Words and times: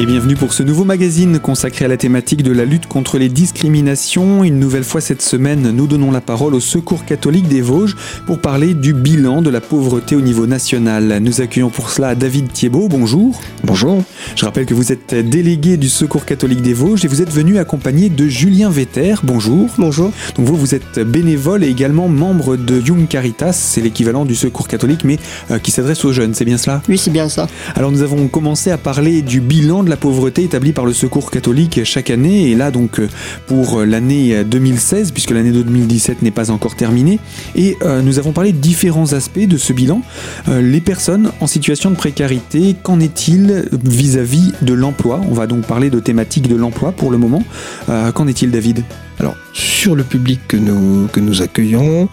Et 0.00 0.06
bienvenue 0.06 0.36
pour 0.36 0.54
ce 0.54 0.62
nouveau 0.62 0.84
magazine 0.84 1.38
consacré 1.38 1.84
à 1.84 1.88
la 1.88 1.98
thématique 1.98 2.42
de 2.42 2.50
la 2.50 2.64
lutte 2.64 2.86
contre 2.86 3.18
les 3.18 3.28
discriminations. 3.28 4.42
Une 4.42 4.58
nouvelle 4.58 4.84
fois 4.84 5.02
cette 5.02 5.20
semaine, 5.20 5.70
nous 5.70 5.86
donnons 5.86 6.10
la 6.10 6.22
parole 6.22 6.54
au 6.54 6.60
Secours 6.60 7.04
catholique 7.04 7.46
des 7.46 7.60
Vosges 7.60 7.94
pour 8.26 8.38
parler 8.38 8.72
du 8.72 8.94
bilan 8.94 9.42
de 9.42 9.50
la 9.50 9.60
pauvreté 9.60 10.16
au 10.16 10.22
niveau 10.22 10.46
national. 10.46 11.18
Nous 11.20 11.42
accueillons 11.42 11.68
pour 11.68 11.90
cela 11.90 12.14
David 12.14 12.50
Thiebaud. 12.50 12.88
Bonjour. 12.88 13.38
Bonjour. 13.64 14.02
Je 14.34 14.46
rappelle 14.46 14.64
que 14.64 14.72
vous 14.72 14.92
êtes 14.92 15.14
délégué 15.14 15.76
du 15.76 15.90
Secours 15.90 16.24
catholique 16.24 16.62
des 16.62 16.72
Vosges 16.72 17.04
et 17.04 17.08
vous 17.08 17.20
êtes 17.20 17.30
venu 17.30 17.58
accompagné 17.58 18.08
de 18.08 18.26
Julien 18.28 18.70
Vetter. 18.70 19.16
Bonjour. 19.22 19.68
Bonjour. 19.76 20.10
Donc 20.36 20.46
vous, 20.46 20.56
vous 20.56 20.74
êtes 20.74 21.00
bénévole 21.00 21.64
et 21.64 21.68
également 21.68 22.08
membre 22.08 22.56
de 22.56 22.80
Young 22.80 23.06
Caritas. 23.08 23.52
C'est 23.52 23.82
l'équivalent 23.82 24.24
du 24.24 24.36
Secours 24.36 24.68
catholique 24.68 25.04
mais 25.04 25.18
euh, 25.50 25.58
qui 25.58 25.70
s'adresse 25.70 26.02
aux 26.06 26.12
jeunes. 26.12 26.32
C'est 26.32 26.46
bien 26.46 26.56
cela? 26.56 26.80
Oui, 26.88 26.96
c'est 26.96 27.10
bien 27.10 27.28
ça. 27.28 27.46
Alors 27.74 27.92
nous 27.92 28.00
avons 28.00 28.26
commencé 28.28 28.70
à 28.70 28.78
parler 28.78 29.20
du 29.20 29.42
bilan 29.42 29.81
de 29.82 29.90
la 29.90 29.96
pauvreté 29.96 30.44
établie 30.44 30.72
par 30.72 30.84
le 30.84 30.92
Secours 30.92 31.30
catholique 31.30 31.84
chaque 31.84 32.10
année. 32.10 32.50
Et 32.50 32.54
là, 32.54 32.70
donc, 32.70 32.98
euh, 32.98 33.08
pour 33.46 33.80
l'année 33.80 34.44
2016, 34.44 35.12
puisque 35.12 35.30
l'année 35.30 35.50
2017 35.52 36.22
n'est 36.22 36.30
pas 36.30 36.50
encore 36.50 36.76
terminée. 36.76 37.18
Et 37.54 37.76
euh, 37.82 38.02
nous 38.02 38.18
avons 38.18 38.32
parlé 38.32 38.52
de 38.52 38.58
différents 38.58 39.12
aspects 39.12 39.46
de 39.46 39.56
ce 39.56 39.72
bilan. 39.72 40.02
Euh, 40.48 40.62
les 40.62 40.80
personnes 40.80 41.30
en 41.40 41.46
situation 41.46 41.90
de 41.90 41.96
précarité, 41.96 42.76
qu'en 42.82 43.00
est-il 43.00 43.68
vis-à-vis 43.84 44.52
de 44.62 44.72
l'emploi? 44.74 45.20
On 45.28 45.34
va 45.34 45.46
donc 45.46 45.66
parler 45.66 45.90
de 45.90 46.00
thématique 46.00 46.48
de 46.48 46.56
l'emploi 46.56 46.92
pour 46.92 47.10
le 47.10 47.18
moment. 47.18 47.42
qu'en 47.86 48.26
est-il, 48.26 48.50
David? 48.50 48.84
Alors, 49.18 49.36
sur 49.52 49.94
le 49.94 50.04
public 50.04 50.40
que 50.48 50.56
nous, 50.56 51.08
que 51.08 51.20
nous 51.20 51.42
accueillons, 51.42 52.08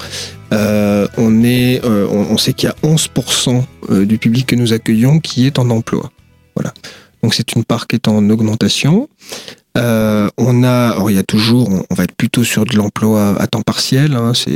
on, 0.52 1.44
est, 1.44 1.82
on, 1.86 2.38
sait 2.38 2.54
qu'il 2.54 2.70
y 2.70 2.72
a 2.72 2.76
11% 2.88 4.06
du 4.06 4.18
public 4.18 4.48
que 4.48 4.56
nous 4.56 4.74
accueillons 4.74 5.20
qui 5.20 5.46
est 5.46 5.60
en 5.60 5.70
emploi. 5.70 6.12
Voilà. 6.56 6.74
Donc 7.24 7.34
c'est 7.34 7.54
une 7.54 7.64
part 7.64 7.88
qui 7.88 7.96
est 7.96 8.08
en 8.08 8.30
augmentation. 8.30 9.10
Euh, 9.78 10.30
on 10.38 10.64
a, 10.64 10.98
il 11.10 11.16
y 11.16 11.20
a 11.20 11.24
toujours, 11.24 11.70
on, 11.70 11.96
va 11.96 12.04
être 12.04 12.16
plutôt 12.16 12.44
sur 12.44 12.66
de 12.66 12.76
l'emploi 12.76 13.40
à 13.40 13.48
temps 13.48 13.62
partiel. 13.62 14.16
Hein, 14.16 14.34
c'est 14.34 14.52
38% 14.52 14.56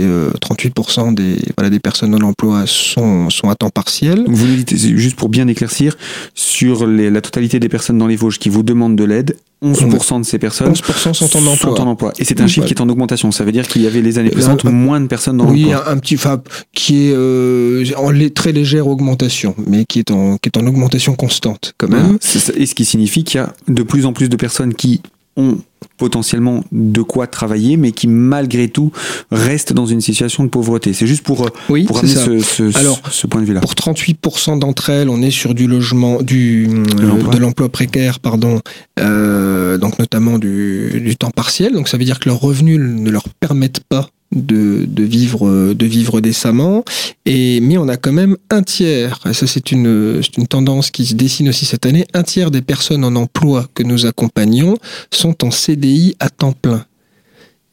euh, 1.09 1.11
des 1.13 1.37
voilà 1.55 1.69
des 1.69 1.79
personnes 1.79 2.15
en 2.15 2.27
emploi 2.27 2.63
sont 2.65 3.29
sont 3.29 3.49
à 3.49 3.55
temps 3.55 3.69
partiel. 3.69 4.25
Vous 4.27 4.47
le 4.47 4.55
dites 4.55 4.75
juste 4.75 5.15
pour 5.15 5.29
bien 5.29 5.47
éclaircir 5.47 5.95
sur 6.33 6.87
la 6.87 7.21
totalité 7.21 7.59
des 7.59 7.69
personnes 7.69 7.97
dans 7.97 8.07
les 8.07 8.15
Vosges 8.15 8.39
qui 8.39 8.49
vous 8.49 8.63
demandent 8.63 8.95
de 8.95 9.03
l'aide. 9.03 9.37
11% 9.63 10.19
de 10.19 10.25
ces 10.25 10.39
personnes 10.39 10.73
11% 10.73 11.13
sont 11.13 11.37
en 11.37 11.47
emploi. 11.47 11.75
Sont 11.75 11.81
en 11.81 11.87
emploi. 11.87 12.13
Et 12.19 12.25
c'est 12.25 12.41
un 12.41 12.47
chiffre 12.47 12.67
qui 12.67 12.73
est 12.73 12.81
en 12.81 12.89
augmentation. 12.89 13.31
Ça 13.31 13.43
veut 13.43 13.51
dire 13.51 13.67
qu'il 13.67 13.81
y 13.81 13.87
avait 13.87 14.01
les 14.01 14.19
années 14.19 14.29
précédentes 14.29 14.65
moins 14.65 14.99
de 14.99 15.07
personnes 15.07 15.37
dans 15.37 15.45
l'emploi. 15.45 15.63
Oui, 15.63 15.73
un, 15.73 15.97
petit 15.97 16.17
fab 16.17 16.41
qui 16.73 17.07
est 17.07 17.13
euh, 17.13 17.85
en 17.97 18.11
très 18.33 18.51
légère 18.51 18.87
augmentation, 18.87 19.55
mais 19.67 19.85
qui 19.85 19.99
est 19.99 20.11
en 20.11 20.37
qui 20.37 20.49
est 20.49 20.57
en 20.57 20.65
augmentation 20.67 21.15
constante 21.15 21.73
quand 21.77 21.89
même. 21.89 22.17
et 22.55 22.65
ce 22.65 22.75
qui 22.75 22.85
signifie 22.85 23.23
qu'il 23.23 23.39
y 23.39 23.43
a 23.43 23.53
de 23.67 23.83
plus 23.83 24.05
en 24.05 24.13
plus 24.13 24.29
de 24.29 24.35
personnes 24.35 24.73
qui 24.73 25.01
ont 25.35 25.57
potentiellement 25.97 26.63
de 26.71 27.01
quoi 27.01 27.27
travailler, 27.27 27.77
mais 27.77 27.91
qui 27.91 28.07
malgré 28.07 28.67
tout 28.67 28.91
restent 29.31 29.73
dans 29.73 29.85
une 29.85 30.01
situation 30.01 30.43
de 30.43 30.49
pauvreté. 30.49 30.93
C'est 30.93 31.07
juste 31.07 31.23
pour, 31.23 31.49
oui, 31.69 31.85
pour 31.85 31.99
amener 31.99 32.13
ce, 32.41 32.77
Alors, 32.77 33.01
ce 33.11 33.27
point 33.27 33.41
de 33.41 33.45
vue-là. 33.45 33.61
Pour 33.61 33.73
38% 33.73 34.59
d'entre 34.59 34.89
elles, 34.89 35.09
on 35.09 35.21
est 35.21 35.31
sur 35.31 35.53
du 35.53 35.67
logement, 35.67 36.21
du, 36.21 36.67
de 36.67 37.37
l'emploi 37.37 37.69
précaire, 37.69 38.19
pardon, 38.19 38.61
euh, 38.99 39.77
donc 39.77 39.99
notamment 39.99 40.39
du, 40.39 41.01
du 41.03 41.15
temps 41.15 41.31
partiel. 41.31 41.73
Donc 41.73 41.87
ça 41.87 41.97
veut 41.97 42.05
dire 42.05 42.19
que 42.19 42.29
leurs 42.29 42.39
revenus 42.39 42.79
ne 42.79 43.09
leur 43.09 43.23
permettent 43.39 43.81
pas 43.87 44.09
de, 44.35 44.85
vivre 45.03 45.73
de 45.73 45.85
vivre 45.85 46.21
décemment 46.21 46.83
et 47.25 47.59
mais 47.61 47.77
on 47.77 47.87
a 47.87 47.97
quand 47.97 48.11
même 48.11 48.37
un 48.49 48.63
tiers 48.63 49.19
ça 49.31 49.47
c'est 49.47 49.71
une 49.71 50.21
une 50.37 50.47
tendance 50.47 50.91
qui 50.91 51.05
se 51.05 51.13
dessine 51.13 51.49
aussi 51.49 51.65
cette 51.65 51.85
année 51.85 52.05
un 52.13 52.23
tiers 52.23 52.51
des 52.51 52.61
personnes 52.61 53.03
en 53.03 53.15
emploi 53.15 53.67
que 53.73 53.83
nous 53.83 54.05
accompagnons 54.05 54.77
sont 55.11 55.43
en 55.43 55.51
CDI 55.51 56.15
à 56.19 56.29
temps 56.29 56.53
plein. 56.53 56.85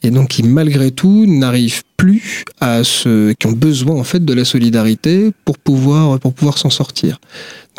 Et 0.03 0.10
donc 0.10 0.28
qui 0.28 0.43
malgré 0.43 0.91
tout 0.91 1.26
n'arrivent 1.26 1.82
plus 1.97 2.44
à 2.59 2.84
ce 2.84 3.32
qui 3.32 3.47
ont 3.47 3.53
besoin 3.53 3.97
en 3.97 4.04
fait 4.04 4.25
de 4.25 4.32
la 4.32 4.47
solidarité 4.47 5.31
pour 5.44 5.59
pouvoir 5.59 6.19
pour 6.19 6.32
pouvoir 6.32 6.56
s'en 6.56 6.70
sortir 6.70 7.20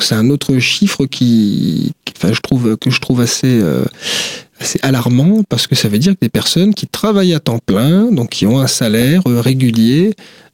c'est 0.03 0.15
un 0.15 0.29
autre 0.29 0.59
chiffre 0.59 1.05
que 1.05 1.19
je 2.89 2.99
trouve 2.99 3.21
assez 3.21 3.59
euh, 3.61 3.85
c'est 4.63 4.83
alarmant 4.83 5.43
parce 5.49 5.67
que 5.67 5.75
ça 5.75 5.89
veut 5.89 5.97
dire 5.97 6.13
que 6.13 6.19
des 6.21 6.29
personnes 6.29 6.73
qui 6.73 6.87
travaillent 6.87 7.33
à 7.33 7.39
temps 7.39 7.59
plein, 7.59 8.11
donc 8.11 8.29
qui 8.29 8.45
ont 8.45 8.59
un 8.59 8.67
salaire 8.67 9.21
euh, 9.27 9.41
régulier, 9.41 10.13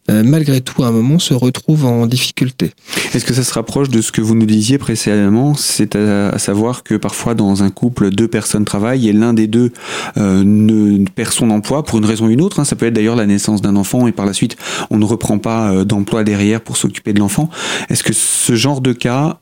euh, 0.09 0.23
malgré 0.23 0.61
tout, 0.61 0.83
à 0.83 0.87
un 0.87 0.91
moment, 0.91 1.19
se 1.19 1.33
retrouvent 1.33 1.85
en 1.85 2.07
difficulté. 2.07 2.71
Est-ce 3.13 3.25
que 3.25 3.33
ça 3.33 3.43
se 3.43 3.53
rapproche 3.53 3.89
de 3.89 4.01
ce 4.01 4.11
que 4.11 4.21
vous 4.21 4.35
nous 4.35 4.45
disiez 4.45 4.77
précédemment? 4.77 5.55
C'est 5.55 5.95
à, 5.95 6.37
savoir 6.39 6.83
que 6.83 6.95
parfois, 6.95 7.33
dans 7.33 7.63
un 7.63 7.69
couple, 7.69 8.09
deux 8.09 8.27
personnes 8.27 8.65
travaillent 8.65 9.09
et 9.09 9.13
l'un 9.13 9.33
des 9.33 9.47
deux 9.47 9.71
euh, 10.17 10.43
ne 10.43 11.05
perd 11.09 11.33
son 11.33 11.49
emploi 11.49 11.83
pour 11.83 11.97
une 11.97 12.05
raison 12.05 12.27
ou 12.27 12.29
une 12.29 12.41
autre. 12.41 12.59
Hein. 12.59 12.65
Ça 12.65 12.75
peut 12.75 12.85
être 12.85 12.93
d'ailleurs 12.93 13.15
la 13.15 13.25
naissance 13.25 13.61
d'un 13.61 13.75
enfant 13.75 14.07
et 14.07 14.11
par 14.11 14.25
la 14.25 14.33
suite, 14.33 14.57
on 14.89 14.97
ne 14.97 15.05
reprend 15.05 15.39
pas 15.39 15.83
d'emploi 15.83 16.23
derrière 16.23 16.61
pour 16.61 16.77
s'occuper 16.77 17.13
de 17.13 17.19
l'enfant. 17.19 17.49
Est-ce 17.89 18.03
que 18.03 18.13
ce 18.13 18.55
genre 18.55 18.81
de 18.81 18.93
cas 18.93 19.39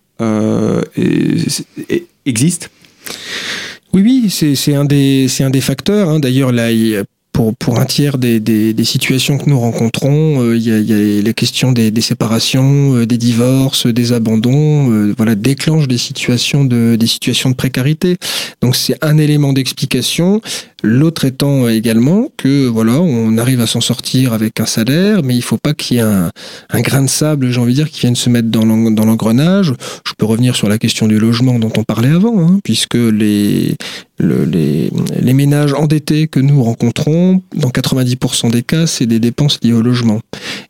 existe? 2.26 2.70
Oui, 3.96 4.02
oui, 4.02 4.56
c'est 4.56 4.76
un, 4.76 4.84
des, 4.84 5.28
un 5.40 5.50
des 5.50 5.62
facteurs. 5.62 6.10
Hein. 6.10 6.20
D'ailleurs, 6.20 6.52
là, 6.52 6.70
pour, 7.36 7.80
un 7.80 7.86
tiers 7.86 8.18
des, 8.18 8.40
des, 8.40 8.84
situations 8.84 9.38
que 9.38 9.50
nous 9.50 9.60
rencontrons, 9.60 10.42
euh, 10.42 10.56
il 10.56 10.64
y, 10.64 11.20
a, 11.20 11.22
la 11.22 11.34
question 11.34 11.72
des, 11.72 11.92
des 11.92 12.02
séparations, 12.02 12.96
euh, 12.96 13.06
des 13.06 13.18
divorces, 13.18 13.88
des 13.88 14.14
abandons, 14.14 14.92
euh, 14.92 15.14
voilà, 15.18 15.36
déclenche 15.36 15.88
des 15.88 15.98
situations 15.98 16.64
de, 16.64 16.96
des 16.96 17.08
situations 17.08 17.50
de 17.50 17.56
précarité. 17.56 18.18
Donc 18.62 18.76
c'est 18.76 18.98
un 19.04 19.18
élément 19.18 19.52
d'explication. 19.52 20.42
L'autre 20.86 21.26
étant 21.26 21.68
également 21.68 22.30
que 22.38 22.68
voilà, 22.68 23.02
on 23.02 23.40
arrive 23.40 23.60
à 23.60 23.66
s'en 23.66 23.82
sortir 23.82 24.34
avec 24.34 24.60
un 24.60 24.68
salaire, 24.68 25.24
mais 25.24 25.36
il 25.36 25.42
faut 25.42 25.58
pas 25.58 25.74
qu'il 25.74 25.98
y 25.98 26.00
ait 26.00 26.04
un, 26.04 26.30
un, 26.70 26.82
grain 26.82 27.02
de 27.02 27.10
sable, 27.10 27.50
j'ai 27.50 27.60
envie 27.60 27.74
de 27.74 27.78
dire, 27.78 27.90
qui 27.90 28.02
vienne 28.02 28.16
se 28.16 28.30
mettre 28.30 28.50
dans 28.50 28.66
l'engrenage. 28.66 29.74
Je 30.08 30.14
peux 30.16 30.28
revenir 30.28 30.56
sur 30.56 30.70
la 30.70 30.78
question 30.78 31.08
du 31.08 31.18
logement 31.18 31.58
dont 31.58 31.72
on 31.76 31.84
parlait 31.84 32.12
avant, 32.12 32.40
hein, 32.40 32.60
puisque 32.64 32.94
les, 32.94 33.76
les, 34.20 34.92
les 35.20 35.34
ménages 35.34 35.74
endettés 35.74 36.28
que 36.28 36.40
nous 36.40 36.62
rencontrons, 36.62 37.42
dans 37.56 37.70
90% 37.70 38.52
des 38.52 38.62
cas, 38.62 38.86
c'est 38.86 39.08
des 39.08 39.20
dépenses 39.20 39.58
liées 39.64 39.74
au 39.74 39.82
logement. 39.82 40.22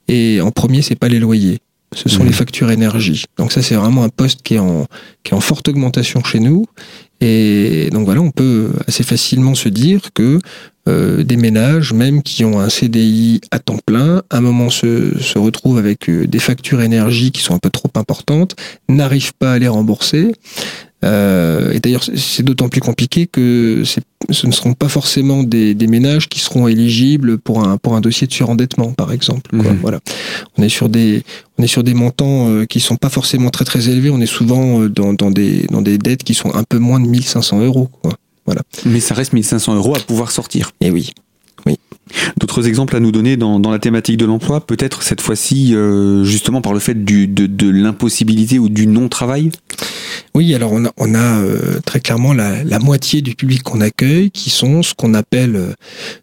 Et 0.07 0.39
en 0.39 0.51
premier, 0.51 0.81
c'est 0.81 0.95
pas 0.95 1.09
les 1.09 1.19
loyers 1.19 1.59
ce 1.95 2.09
sont 2.09 2.23
les 2.23 2.29
mmh. 2.29 2.33
factures 2.33 2.71
énergie. 2.71 3.23
Donc 3.37 3.51
ça, 3.51 3.61
c'est 3.61 3.75
vraiment 3.75 4.03
un 4.03 4.09
poste 4.09 4.41
qui 4.43 4.55
est 4.55 4.59
en, 4.59 4.85
qui 5.23 5.31
est 5.31 5.35
en 5.35 5.41
forte 5.41 5.67
augmentation 5.69 6.23
chez 6.23 6.39
nous. 6.39 6.65
Et 7.21 7.89
donc 7.91 8.05
voilà, 8.05 8.21
on 8.21 8.31
peut 8.31 8.71
assez 8.87 9.03
facilement 9.03 9.55
se 9.55 9.69
dire 9.69 10.13
que 10.13 10.39
euh, 10.87 11.23
des 11.23 11.37
ménages, 11.37 11.93
même 11.93 12.21
qui 12.21 12.45
ont 12.45 12.59
un 12.59 12.69
CDI 12.69 13.41
à 13.49 13.57
temps 13.57 13.79
plein, 13.83 14.21
à 14.29 14.37
un 14.37 14.41
moment 14.41 14.69
se, 14.69 15.17
se 15.19 15.39
retrouvent 15.39 15.79
avec 15.79 16.09
euh, 16.09 16.27
des 16.27 16.37
factures 16.37 16.81
énergie 16.81 17.31
qui 17.31 17.41
sont 17.41 17.55
un 17.55 17.59
peu 17.59 17.71
trop 17.71 17.89
importantes, 17.95 18.55
n'arrivent 18.87 19.33
pas 19.33 19.53
à 19.53 19.59
les 19.59 19.67
rembourser. 19.67 20.33
Euh, 21.05 21.71
et 21.71 21.79
d'ailleurs, 21.79 22.03
c'est 22.03 22.43
d'autant 22.43 22.69
plus 22.69 22.81
compliqué 22.81 23.27
que 23.27 23.83
ce 23.85 24.47
ne 24.47 24.51
seront 24.51 24.73
pas 24.73 24.89
forcément 24.89 25.43
des, 25.43 25.75
des, 25.75 25.87
ménages 25.87 26.27
qui 26.27 26.39
seront 26.39 26.67
éligibles 26.67 27.37
pour 27.37 27.63
un, 27.63 27.77
pour 27.77 27.95
un 27.95 28.01
dossier 28.01 28.25
de 28.27 28.33
surendettement, 28.33 28.91
par 28.93 29.11
exemple. 29.11 29.55
Mmh. 29.55 29.77
Voilà. 29.81 29.99
On 30.57 30.63
est 30.63 30.69
sur 30.69 30.89
des, 30.89 31.23
on 31.57 31.63
est 31.63 31.67
sur 31.67 31.83
des 31.83 31.93
montants 31.93 32.49
euh, 32.49 32.65
qui 32.65 32.79
sont 32.79 32.95
pas 32.95 33.09
forcément 33.09 33.49
très 33.49 33.65
très 33.65 33.89
élevés. 33.89 34.09
On 34.09 34.21
est 34.21 34.25
souvent 34.25 34.81
euh, 34.81 34.89
dans, 34.89 35.13
dans, 35.13 35.31
des, 35.31 35.67
dans 35.69 35.81
des 35.81 35.97
dettes 35.97 36.23
qui 36.23 36.33
sont 36.33 36.53
un 36.55 36.63
peu 36.63 36.79
moins 36.79 36.99
de 36.99 37.07
1500 37.07 37.63
euros. 37.63 37.89
Quoi. 38.01 38.13
Voilà. 38.45 38.61
Mais 38.85 38.99
ça 38.99 39.13
reste 39.13 39.33
1500 39.33 39.75
euros 39.75 39.95
à 39.95 39.99
pouvoir 39.99 40.31
sortir. 40.31 40.71
Et 40.81 40.87
eh 40.87 40.91
oui. 40.91 41.11
D'autres 42.39 42.67
exemples 42.67 42.95
à 42.95 42.99
nous 42.99 43.11
donner 43.11 43.37
dans, 43.37 43.59
dans 43.59 43.71
la 43.71 43.79
thématique 43.79 44.17
de 44.17 44.25
l'emploi, 44.25 44.65
peut-être 44.65 45.03
cette 45.03 45.21
fois-ci 45.21 45.75
euh, 45.75 46.23
justement 46.23 46.61
par 46.61 46.73
le 46.73 46.79
fait 46.79 47.05
de, 47.05 47.25
de 47.25 47.69
l'impossibilité 47.69 48.59
ou 48.59 48.69
du 48.69 48.87
non-travail? 48.87 49.51
Oui, 50.33 50.53
alors 50.53 50.73
on 50.73 51.13
a, 51.15 51.39
euh, 51.41 51.79
très 51.85 51.99
clairement 51.99 52.33
la, 52.33 52.63
la, 52.63 52.79
moitié 52.79 53.21
du 53.21 53.35
public 53.35 53.63
qu'on 53.63 53.81
accueille 53.81 54.31
qui 54.31 54.49
sont 54.49 54.83
ce 54.83 54.93
qu'on 54.93 55.13
appelle 55.13 55.55
euh, 55.55 55.73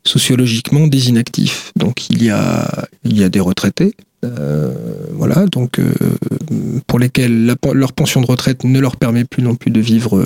sociologiquement 0.04 0.86
des 0.86 1.08
inactifs. 1.08 1.72
Donc 1.76 2.08
il 2.10 2.22
y 2.22 2.30
a, 2.30 2.86
il 3.04 3.18
y 3.18 3.24
a 3.24 3.28
des 3.28 3.40
retraités, 3.40 3.94
voilà, 5.14 5.46
donc 5.46 5.80
pour 6.86 7.00
lesquels 7.00 7.56
leur 7.74 7.92
pension 7.92 8.20
de 8.20 8.26
retraite 8.26 8.62
ne 8.62 8.78
leur 8.78 8.96
permet 8.96 9.24
plus 9.24 9.42
non 9.42 9.56
plus 9.56 9.72
de 9.72 9.80
vivre, 9.80 10.24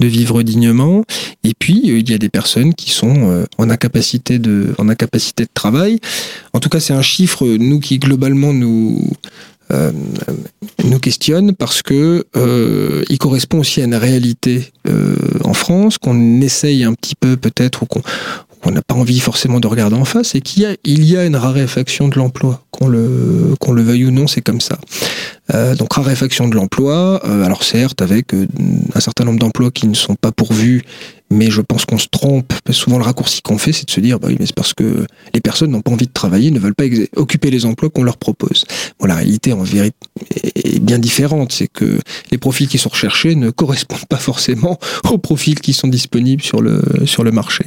de 0.00 0.06
vivre 0.06 0.42
dignement. 0.42 1.04
Et 1.42 1.54
puis 1.58 1.80
il 1.84 2.10
y 2.10 2.14
a 2.14 2.18
des 2.18 2.28
personnes 2.28 2.74
qui 2.74 2.90
sont 2.90 3.46
en 3.56 3.70
incapacité 3.70 4.38
de, 4.38 4.74
en 4.78 4.88
incapacité 4.88 5.44
de 5.44 5.50
travail. 5.54 5.98
En 6.52 6.60
tout 6.60 6.68
cas, 6.68 6.80
c'est 6.80 6.92
un 6.92 7.02
chiffre 7.02 7.46
nous 7.46 7.80
qui 7.80 7.98
globalement 7.98 8.52
nous 8.52 9.10
nous 10.84 10.98
questionne 10.98 11.54
parce 11.54 11.82
que 11.82 12.24
euh, 12.36 13.04
il 13.08 13.18
correspond 13.18 13.60
aussi 13.60 13.80
à 13.80 13.84
une 13.84 13.94
réalité 13.94 14.72
euh, 14.88 15.16
en 15.44 15.54
France 15.54 15.98
qu'on 15.98 16.40
essaye 16.40 16.84
un 16.84 16.94
petit 16.94 17.14
peu 17.14 17.36
peut-être 17.36 17.82
ou 17.82 17.86
qu'on 17.86 18.02
on 18.64 18.72
n'a 18.72 18.82
pas 18.82 18.94
envie 18.94 19.20
forcément 19.20 19.58
de 19.58 19.66
regarder 19.66 19.96
en 19.96 20.04
face, 20.04 20.34
et 20.34 20.42
qu'il 20.42 20.62
y 20.62 20.66
a, 20.66 20.76
il 20.84 21.04
y 21.04 21.16
a 21.16 21.24
une 21.24 21.36
raréfaction 21.36 22.08
de 22.08 22.18
l'emploi, 22.18 22.62
qu'on 22.70 22.88
le, 22.88 23.54
qu'on 23.58 23.72
le 23.72 23.82
veuille 23.82 24.04
ou 24.04 24.10
non, 24.10 24.26
c'est 24.26 24.42
comme 24.42 24.60
ça. 24.60 24.78
Euh, 25.54 25.74
donc 25.74 25.92
raréfaction 25.92 26.48
de 26.48 26.54
l'emploi, 26.54 27.20
euh, 27.24 27.44
alors 27.44 27.64
certes 27.64 28.02
avec 28.02 28.34
euh, 28.34 28.46
un 28.94 29.00
certain 29.00 29.24
nombre 29.24 29.38
d'emplois 29.38 29.70
qui 29.70 29.88
ne 29.88 29.94
sont 29.94 30.14
pas 30.14 30.32
pourvus, 30.32 30.82
mais 31.30 31.50
je 31.50 31.60
pense 31.60 31.84
qu'on 31.84 31.98
se 31.98 32.08
trompe. 32.08 32.52
Souvent 32.70 32.98
le 32.98 33.04
raccourci 33.04 33.42
qu'on 33.42 33.58
fait, 33.58 33.72
c'est 33.72 33.86
de 33.86 33.90
se 33.90 34.00
dire, 34.00 34.20
bah 34.20 34.28
oui, 34.28 34.36
mais 34.38 34.46
c'est 34.46 34.54
parce 34.54 34.74
que 34.74 35.06
les 35.34 35.40
personnes 35.40 35.70
n'ont 35.70 35.80
pas 35.80 35.90
envie 35.90 36.06
de 36.06 36.12
travailler, 36.12 36.50
ne 36.50 36.58
veulent 36.58 36.74
pas 36.74 36.84
occuper 37.16 37.50
les 37.50 37.66
emplois 37.66 37.90
qu'on 37.90 38.02
leur 38.02 38.16
propose. 38.16 38.64
Bon, 38.98 39.06
la 39.06 39.16
réalité 39.16 39.52
en 39.52 39.62
vérité 39.62 39.96
est 40.54 40.80
bien 40.80 40.98
différente, 40.98 41.52
c'est 41.52 41.68
que 41.68 41.98
les 42.30 42.38
profils 42.38 42.68
qui 42.68 42.78
sont 42.78 42.90
recherchés 42.90 43.34
ne 43.34 43.50
correspondent 43.50 44.06
pas 44.06 44.16
forcément 44.16 44.78
aux 45.10 45.18
profils 45.18 45.58
qui 45.58 45.72
sont 45.72 45.88
disponibles 45.88 46.42
sur 46.42 46.60
le 46.60 46.82
sur 47.06 47.24
le 47.24 47.32
marché. 47.32 47.66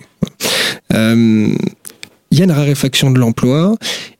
Il 2.33 2.39
y 2.39 2.41
a 2.41 2.45
une 2.45 2.51
raréfaction 2.51 3.11
de 3.11 3.19
l'emploi 3.19 3.75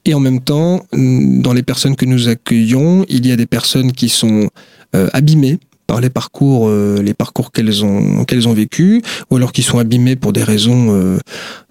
et 0.06 0.14
en 0.14 0.20
même 0.20 0.42
temps, 0.42 0.86
dans 0.92 1.54
les 1.54 1.64
personnes 1.64 1.96
que 1.96 2.06
nous 2.06 2.28
accueillons, 2.28 3.06
il 3.08 3.26
y 3.26 3.32
a 3.32 3.36
des 3.36 3.46
personnes 3.46 3.94
qui 3.94 4.10
sont 4.10 4.50
euh, 4.96 5.10
abîmées 5.14 5.60
par 5.88 6.02
les 6.02 6.10
parcours, 6.10 6.68
euh, 6.68 7.02
les 7.02 7.14
parcours 7.14 7.52
qu'elles 7.52 7.84
ont 7.86 8.26
qu'elles 8.26 8.48
ont 8.48 8.54
vécu, 8.54 9.02
ou 9.30 9.38
alors 9.38 9.52
qui 9.52 9.64
sont 9.64 9.80
abîmées 9.80 10.16
pour 10.16 10.34
des 10.34 10.44
raisons, 10.44 10.94
euh, 10.94 11.18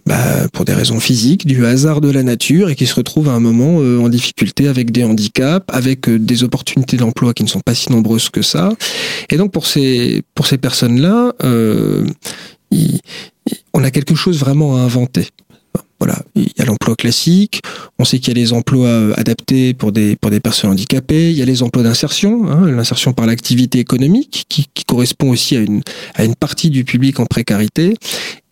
bah, 0.07 0.49
pour 0.53 0.65
des 0.65 0.73
raisons 0.73 0.99
physiques, 1.01 1.47
du 1.47 1.67
hasard 1.67 2.01
de 2.01 2.11
la 2.11 2.23
nature, 2.23 2.71
et 2.71 2.75
qui 2.75 2.87
se 2.87 2.95
retrouvent 2.95 3.29
à 3.29 3.33
un 3.33 3.41
moment 3.41 3.77
en 3.77 4.09
difficulté 4.09 4.69
avec 4.69 4.93
des 4.93 5.05
handicaps, 5.05 5.67
avec 5.69 6.09
des 6.09 6.43
opportunités 6.43 6.97
d'emploi 6.97 7.35
qui 7.35 7.43
ne 7.43 7.49
sont 7.49 7.61
pas 7.61 7.75
si 7.75 7.93
nombreuses 7.93 8.31
que 8.31 8.43
ça. 8.43 8.73
Et 9.31 9.37
donc 9.37 9.53
pour 9.53 9.67
ces 9.67 10.23
pour 10.35 10.47
ces 10.47 10.59
personnes-là, 10.59 11.35
on 13.75 13.85
a 13.85 13.91
quelque 13.91 14.15
chose 14.15 14.39
vraiment 14.39 14.77
à 14.77 14.81
inventer. 14.81 15.29
Voilà, 16.05 16.21
il 16.35 16.51
y 16.59 16.61
a 16.61 16.65
l'emploi 16.65 16.97
classique, 16.97 17.63
on 17.99 18.05
sait 18.05 18.19
qu'il 18.19 18.37
y 18.37 18.41
a 18.41 18.43
les 18.43 18.53
emplois 18.53 18.89
euh, 18.89 19.15
adaptés 19.17 19.75
pour 19.75 19.93
des, 19.93 20.17
pour 20.17 20.31
des 20.31 20.41
personnes 20.41 20.71
handicapées, 20.71 21.31
il 21.31 21.37
y 21.37 21.43
a 21.43 21.45
les 21.45 21.63
emplois 21.63 21.83
d'insertion, 21.83 22.51
hein, 22.51 22.67
l'insertion 22.71 23.13
par 23.13 23.27
l'activité 23.27 23.79
économique, 23.79 24.47
qui, 24.49 24.67
qui, 24.73 24.85
correspond 24.85 25.31
aussi 25.31 25.57
à 25.57 25.61
une, 25.61 25.83
à 26.15 26.25
une 26.25 26.35
partie 26.35 26.69
du 26.69 26.85
public 26.85 27.21
en 27.21 27.27
précarité, 27.27 27.95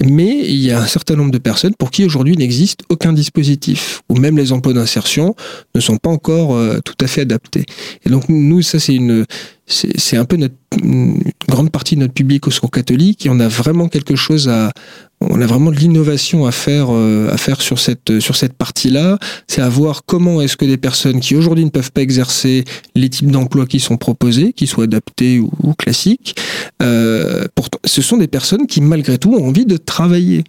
mais 0.05 0.39
il 0.45 0.57
y 0.57 0.71
a 0.71 0.81
un 0.81 0.87
certain 0.87 1.17
nombre 1.17 1.33
de 1.33 1.39
personnes 1.39 1.75
pour 1.75 1.91
qui 1.91 2.05
aujourd'hui 2.05 2.37
n'existe 2.37 2.83
aucun 2.89 3.13
dispositif, 3.13 4.03
ou 4.09 4.17
même 4.17 4.37
les 4.37 4.53
emplois 4.53 4.73
d'insertion 4.73 5.35
ne 5.75 5.81
sont 5.81 5.97
pas 5.97 6.11
encore 6.11 6.55
euh, 6.55 6.79
tout 6.85 6.95
à 7.01 7.07
fait 7.07 7.23
adaptés. 7.23 7.67
Et 8.07 8.11
donc 8.11 8.29
nous, 8.29 8.63
ça 8.63 8.79
c'est 8.79 8.95
une 8.95 9.27
c'est 9.67 10.17
un 10.17 10.25
peu 10.25 10.37
notre 10.37 10.55
une 10.83 11.21
grande 11.49 11.71
partie 11.71 11.97
de 11.97 12.01
notre 12.01 12.15
public 12.15 12.47
au 12.47 12.51
secours 12.51 12.71
catholique 12.71 13.27
et 13.27 13.31
on 13.31 13.41
a 13.41 13.49
vraiment 13.49 13.89
quelque 13.89 14.17
chose 14.17 14.49
à 14.49 14.73
on 15.21 15.41
a 15.41 15.47
vraiment 15.47 15.71
de 15.71 15.77
l'innovation 15.77 16.47
à 16.47 16.53
faire 16.53 16.89
euh, 16.91 17.31
à 17.31 17.37
faire 17.37 17.61
sur 17.61 17.79
cette 17.79 18.21
sur 18.21 18.37
cette 18.37 18.55
partie-là, 18.55 19.19
c'est 19.47 19.61
à 19.61 19.69
voir 19.69 20.03
comment 20.07 20.41
est-ce 20.41 20.57
que 20.57 20.65
des 20.65 20.79
personnes 20.79 21.21
qui 21.21 21.37
aujourd'hui 21.37 21.65
ne 21.65 21.71
peuvent 21.71 21.93
pas 21.93 22.01
exercer 22.01 22.65
les 22.95 23.09
types 23.11 23.31
d'emplois 23.31 23.67
qui 23.67 23.81
sont 23.81 23.97
proposés, 23.97 24.53
qui 24.53 24.67
soient 24.67 24.85
adaptés 24.85 25.39
ou, 25.39 25.75
classiques, 25.75 26.37
euh, 26.83 27.45
ce 27.85 28.03
sont 28.03 28.17
des 28.17 28.29
personnes 28.29 28.67
qui 28.67 28.81
malgré 28.81 29.19
tout 29.19 29.35
ont 29.35 29.47
envie 29.47 29.67
de 29.67 29.77
travailler. 29.77 30.45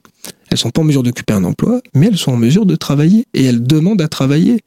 Elles 0.49 0.57
sont 0.57 0.69
pas 0.69 0.81
en 0.81 0.85
mesure 0.85 1.03
d'occuper 1.03 1.33
un 1.33 1.43
emploi, 1.43 1.81
mais 1.93 2.07
elles 2.07 2.17
sont 2.17 2.33
en 2.33 2.37
mesure 2.37 2.65
de 2.65 2.75
travailler 2.75 3.25
et 3.33 3.45
elles 3.45 3.63
demandent 3.63 4.01
à 4.01 4.07
travailler 4.07 4.59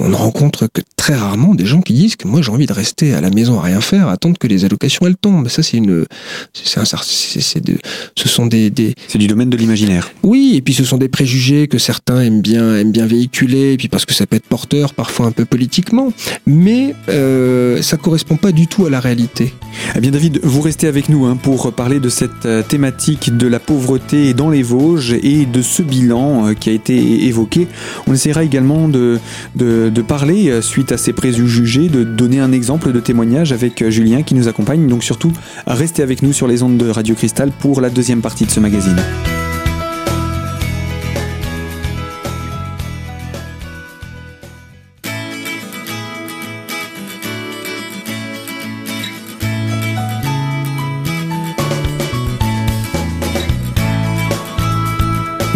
on 0.00 0.08
ne 0.08 0.14
rencontre 0.14 0.66
que 0.72 0.80
très 0.96 1.14
rarement 1.14 1.54
des 1.54 1.66
gens 1.66 1.80
qui 1.80 1.92
disent 1.92 2.16
que 2.16 2.28
moi 2.28 2.42
j'ai 2.42 2.50
envie 2.50 2.66
de 2.66 2.72
rester 2.72 3.14
à 3.14 3.20
la 3.20 3.30
maison 3.30 3.58
à 3.58 3.62
rien 3.62 3.80
faire, 3.80 4.08
attendre 4.08 4.38
que 4.38 4.46
les 4.46 4.64
allocations 4.64 5.06
elles 5.06 5.16
tombent. 5.16 5.48
Ça 5.48 5.62
c'est 5.62 5.76
une, 5.76 6.04
c'est 6.52 6.80
un, 6.80 6.84
ce 6.84 8.28
sont 8.28 8.46
des, 8.46 8.70
des... 8.70 8.94
c'est 9.08 9.18
du 9.18 9.26
domaine 9.26 9.50
de 9.50 9.56
l'imaginaire. 9.56 10.10
Oui, 10.22 10.54
et 10.56 10.62
puis 10.62 10.74
ce 10.74 10.84
sont 10.84 10.98
des 10.98 11.08
préjugés 11.08 11.68
que 11.68 11.78
certains 11.78 12.20
aiment 12.20 12.42
bien, 12.42 12.76
aiment 12.76 12.92
bien 12.92 13.06
véhiculer, 13.06 13.72
et 13.72 13.76
puis 13.76 13.88
parce 13.88 14.04
que 14.04 14.14
ça 14.14 14.26
peut 14.26 14.36
être 14.36 14.46
porteur 14.46 14.94
parfois 14.94 15.26
un 15.26 15.32
peu 15.32 15.44
politiquement, 15.44 16.12
mais 16.46 16.94
euh, 17.08 17.82
ça 17.82 17.96
correspond 17.96 18.36
pas 18.36 18.52
du 18.52 18.66
tout 18.66 18.86
à 18.86 18.90
la 18.90 19.00
réalité. 19.00 19.52
Eh 19.96 20.00
bien 20.00 20.10
David, 20.10 20.40
vous 20.42 20.60
restez 20.60 20.86
avec 20.86 21.08
nous 21.08 21.24
hein, 21.24 21.36
pour 21.40 21.72
parler 21.72 22.00
de 22.00 22.08
cette 22.08 22.46
euh, 22.46 22.62
thématique 22.62 23.36
de 23.36 23.46
la 23.46 23.60
pauvreté 23.60 24.34
dans 24.34 24.50
les 24.50 24.62
Vosges 24.62 25.12
et 25.22 25.46
de 25.46 25.62
ce 25.62 25.82
bilan 25.82 26.48
euh, 26.48 26.54
qui 26.54 26.70
a 26.70 26.72
été 26.72 27.26
évoqué. 27.26 27.66
On 28.06 28.14
essaiera 28.14 28.44
également 28.44 28.88
de, 28.88 29.18
de 29.54 29.87
de, 29.90 30.02
parler 30.02 30.48
euh, 30.48 30.62
suite 30.62 30.92
à 30.92 30.96
ces 30.96 31.12
préjugés, 31.12 31.88
de 31.88 32.04
donner 32.04 32.40
un 32.40 32.52
exemple 32.52 32.92
de 32.92 33.00
témoignage 33.00 33.52
avec 33.52 33.82
euh, 33.82 33.90
Julien 33.90 34.22
qui 34.22 34.34
nous 34.34 34.48
accompagne. 34.48 34.86
Donc 34.86 35.04
surtout, 35.04 35.32
restez 35.66 36.02
avec 36.02 36.22
nous 36.22 36.32
sur 36.32 36.46
les 36.46 36.62
ondes 36.62 36.76
de 36.76 36.88
Radio 36.88 37.14
Cristal 37.14 37.50
pour 37.50 37.80
la 37.80 37.90
deuxième 37.90 38.20
partie 38.20 38.44
de 38.44 38.50
ce 38.50 38.60
magazine. 38.60 38.96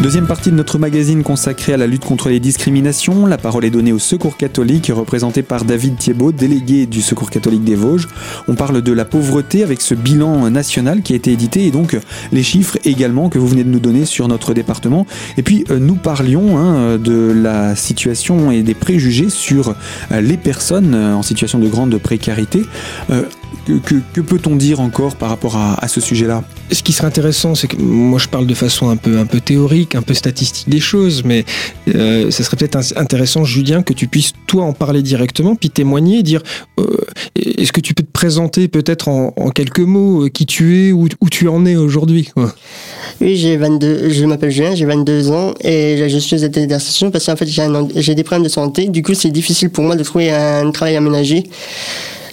Deuxième 0.02 0.26
partie 0.26 0.50
de 0.50 0.56
notre 0.56 0.80
magazine 0.80 1.22
consacrée 1.22 1.74
à 1.74 1.76
la 1.76 1.86
lutte 1.86 2.04
contre 2.04 2.28
les 2.28 2.40
discriminations. 2.40 3.24
La 3.24 3.38
parole 3.38 3.64
est 3.64 3.70
donnée 3.70 3.92
au 3.92 4.00
Secours 4.00 4.36
catholique, 4.36 4.90
représenté 4.92 5.42
par 5.42 5.64
David 5.64 5.96
Thiebaud, 5.96 6.32
délégué 6.32 6.86
du 6.86 7.00
Secours 7.00 7.30
catholique 7.30 7.62
des 7.62 7.76
Vosges. 7.76 8.08
On 8.48 8.56
parle 8.56 8.82
de 8.82 8.92
la 8.92 9.04
pauvreté 9.04 9.62
avec 9.62 9.80
ce 9.80 9.94
bilan 9.94 10.50
national 10.50 11.02
qui 11.02 11.12
a 11.12 11.16
été 11.16 11.30
édité 11.30 11.66
et 11.66 11.70
donc 11.70 11.96
les 12.32 12.42
chiffres 12.42 12.78
également 12.84 13.28
que 13.28 13.38
vous 13.38 13.46
venez 13.46 13.62
de 13.62 13.68
nous 13.68 13.78
donner 13.78 14.04
sur 14.04 14.26
notre 14.26 14.54
département. 14.54 15.06
Et 15.36 15.44
puis 15.44 15.64
euh, 15.70 15.78
nous 15.78 15.94
parlions 15.94 16.58
hein, 16.58 16.98
de 16.98 17.30
la 17.30 17.76
situation 17.76 18.50
et 18.50 18.64
des 18.64 18.74
préjugés 18.74 19.30
sur 19.30 19.76
euh, 20.10 20.20
les 20.20 20.36
personnes 20.36 20.96
euh, 20.96 21.14
en 21.14 21.22
situation 21.22 21.60
de 21.60 21.68
grande 21.68 21.96
précarité. 21.98 22.62
Que, 23.66 24.20
peut-on 24.20 24.56
dire 24.56 24.80
encore 24.80 25.16
par 25.16 25.28
rapport 25.28 25.56
à, 25.56 25.86
ce 25.86 26.00
sujet-là? 26.00 26.42
Ce 26.72 26.82
qui 26.82 26.92
serait 26.92 27.06
intéressant, 27.06 27.54
c'est 27.54 27.68
que 27.68 27.76
moi 27.76 28.18
je 28.18 28.28
parle 28.28 28.46
de 28.46 28.54
façon 28.54 28.88
un 28.88 28.96
peu, 28.96 29.18
un 29.18 29.26
peu 29.26 29.40
théorique, 29.40 29.94
un 29.94 30.02
peu 30.02 30.14
statistique 30.14 30.68
des 30.68 30.80
choses, 30.80 31.22
mais 31.24 31.44
euh, 31.94 32.30
ça 32.30 32.42
serait 32.42 32.56
peut-être 32.56 32.78
intéressant, 32.96 33.44
Julien, 33.44 33.82
que 33.82 33.92
tu 33.92 34.08
puisses 34.08 34.32
toi 34.46 34.64
en 34.64 34.72
parler 34.72 35.02
directement, 35.02 35.54
puis 35.54 35.70
témoigner, 35.70 36.22
dire 36.22 36.42
euh, 36.80 36.86
est-ce 37.36 37.72
que 37.72 37.80
tu 37.80 37.94
peux 37.94 38.02
te 38.02 38.10
présenter 38.10 38.66
peut-être 38.68 39.08
en, 39.08 39.30
quelques 39.50 39.80
mots 39.80 40.24
euh, 40.24 40.28
qui 40.28 40.46
tu 40.46 40.88
es, 40.88 40.92
où, 40.92 41.08
où 41.20 41.28
tu 41.28 41.46
en 41.46 41.64
es 41.64 41.76
aujourd'hui 41.76 42.30
Oui, 43.20 43.36
j'ai 43.36 43.56
22, 43.56 44.10
je 44.10 44.24
m'appelle 44.24 44.50
Julien, 44.50 44.74
j'ai 44.74 44.86
22 44.86 45.30
ans 45.30 45.54
et 45.60 46.08
je 46.08 46.18
suis 46.18 46.44
aux 46.44 46.48
d'insertion 46.48 47.10
parce 47.10 47.26
qu'en 47.26 47.36
fait 47.36 47.46
j'ai 47.46 48.14
des 48.14 48.24
problèmes 48.24 48.44
de 48.44 48.48
santé. 48.48 48.88
Du 48.88 49.02
coup, 49.02 49.14
c'est 49.14 49.30
difficile 49.30 49.70
pour 49.70 49.84
moi 49.84 49.94
de 49.94 50.02
trouver 50.02 50.30
un 50.32 50.70
travail 50.70 50.96
aménagé. 50.96 51.44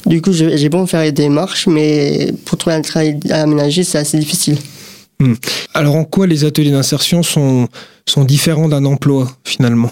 Du 0.10 0.24
coup, 0.24 0.34
j'ai 0.34 0.70
bon 0.70 0.88
faire 0.88 1.04
des 1.04 1.12
démarches, 1.12 1.68
mais 1.68 2.34
pour 2.44 2.58
trouver 2.58 2.76
un 2.76 2.82
travail 2.82 3.20
aménagé, 3.30 3.84
c'est 3.84 4.00
assez 4.00 4.18
difficile. 4.18 4.58
Hmm. 5.20 5.36
Alors, 5.76 5.96
en 5.96 6.04
quoi 6.04 6.26
les 6.26 6.46
ateliers 6.46 6.72
d'insertion 6.72 7.22
sont, 7.22 7.68
sont 8.08 8.26
différents 8.26 8.68
d'un 8.68 8.86
emploi, 8.86 9.32
finalement? 9.44 9.92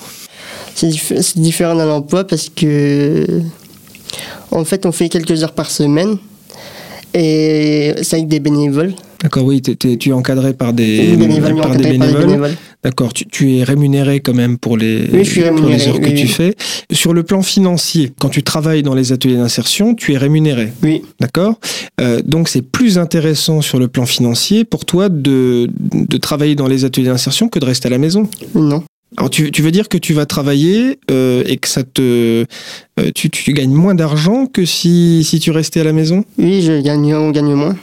C'est 0.73 1.37
différent 1.37 1.75
d'un 1.75 1.89
emploi 1.89 2.25
parce 2.25 2.49
que, 2.49 3.27
en 4.49 4.65
fait, 4.65 4.87
on 4.87 4.91
fait 4.91 5.07
quelques 5.07 5.43
heures 5.43 5.53
par 5.53 5.69
semaine 5.69 6.17
et 7.13 7.93
c'est 8.01 8.15
avec 8.15 8.27
des 8.27 8.39
bénévoles. 8.39 8.93
D'accord, 9.21 9.43
oui, 9.43 9.61
tu 9.61 10.09
es 10.09 10.13
encadré 10.13 10.53
par 10.53 10.73
des, 10.73 11.15
par 11.61 11.75
des 11.75 11.97
bénévoles. 11.97 12.55
D'accord, 12.87 13.11
tu, 13.11 13.57
es 13.57 13.65
rémunéré 13.65 14.21
quand 14.21 14.33
même 14.33 14.57
pour 14.57 14.77
les, 14.77 15.07
les 15.07 15.39
heures 15.39 15.99
que 15.99 16.17
tu 16.17 16.25
fais. 16.29 16.55
Sur 16.89 17.13
le 17.13 17.23
plan 17.23 17.41
financier, 17.41 18.13
quand 18.17 18.29
tu 18.29 18.43
travailles 18.43 18.81
dans 18.81 18.95
les 18.95 19.11
ateliers 19.11 19.35
d'insertion, 19.35 19.93
tu 19.93 20.13
es 20.13 20.17
rémunéré. 20.17 20.71
Oui. 20.81 21.01
D'accord? 21.19 21.59
Euh, 21.99 22.21
Donc 22.23 22.47
c'est 22.47 22.61
plus 22.61 22.97
intéressant 22.97 23.59
sur 23.59 23.77
le 23.77 23.89
plan 23.89 24.05
financier 24.05 24.63
pour 24.63 24.85
toi 24.85 25.09
de, 25.09 25.69
de 25.77 26.17
travailler 26.17 26.55
dans 26.55 26.69
les 26.69 26.85
ateliers 26.85 27.07
d'insertion 27.07 27.49
que 27.49 27.59
de 27.59 27.65
rester 27.65 27.87
à 27.87 27.91
la 27.91 27.97
maison 27.97 28.29
Non. 28.55 28.85
Alors 29.17 29.29
tu, 29.29 29.51
tu 29.51 29.61
veux 29.61 29.71
dire 29.71 29.89
que 29.89 29.97
tu 29.97 30.13
vas 30.13 30.25
travailler 30.25 30.97
euh, 31.11 31.43
et 31.45 31.57
que 31.57 31.67
ça 31.67 31.83
te 31.83 32.45
euh, 33.01 33.11
tu, 33.13 33.29
tu 33.29 33.51
gagnes 33.51 33.73
moins 33.73 33.95
d'argent 33.95 34.45
que 34.45 34.63
si, 34.63 35.25
si 35.25 35.41
tu 35.41 35.51
restais 35.51 35.81
à 35.81 35.83
la 35.83 35.91
maison? 35.91 36.23
Oui, 36.37 36.61
je 36.61 36.79
gagne, 36.81 37.13
on 37.15 37.31
gagne 37.31 37.53
moins. 37.53 37.75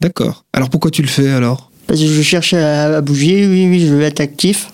D'accord. 0.00 0.46
Alors 0.54 0.70
pourquoi 0.70 0.90
tu 0.90 1.02
le 1.02 1.08
fais 1.08 1.28
alors? 1.28 1.70
Parce 1.86 2.00
que 2.00 2.06
je 2.06 2.22
cherche 2.22 2.54
à, 2.54 3.00
bouger, 3.00 3.46
oui, 3.46 3.66
oui, 3.68 3.80
je 3.80 3.94
veux 3.94 4.02
être 4.02 4.20
actif. 4.20 4.70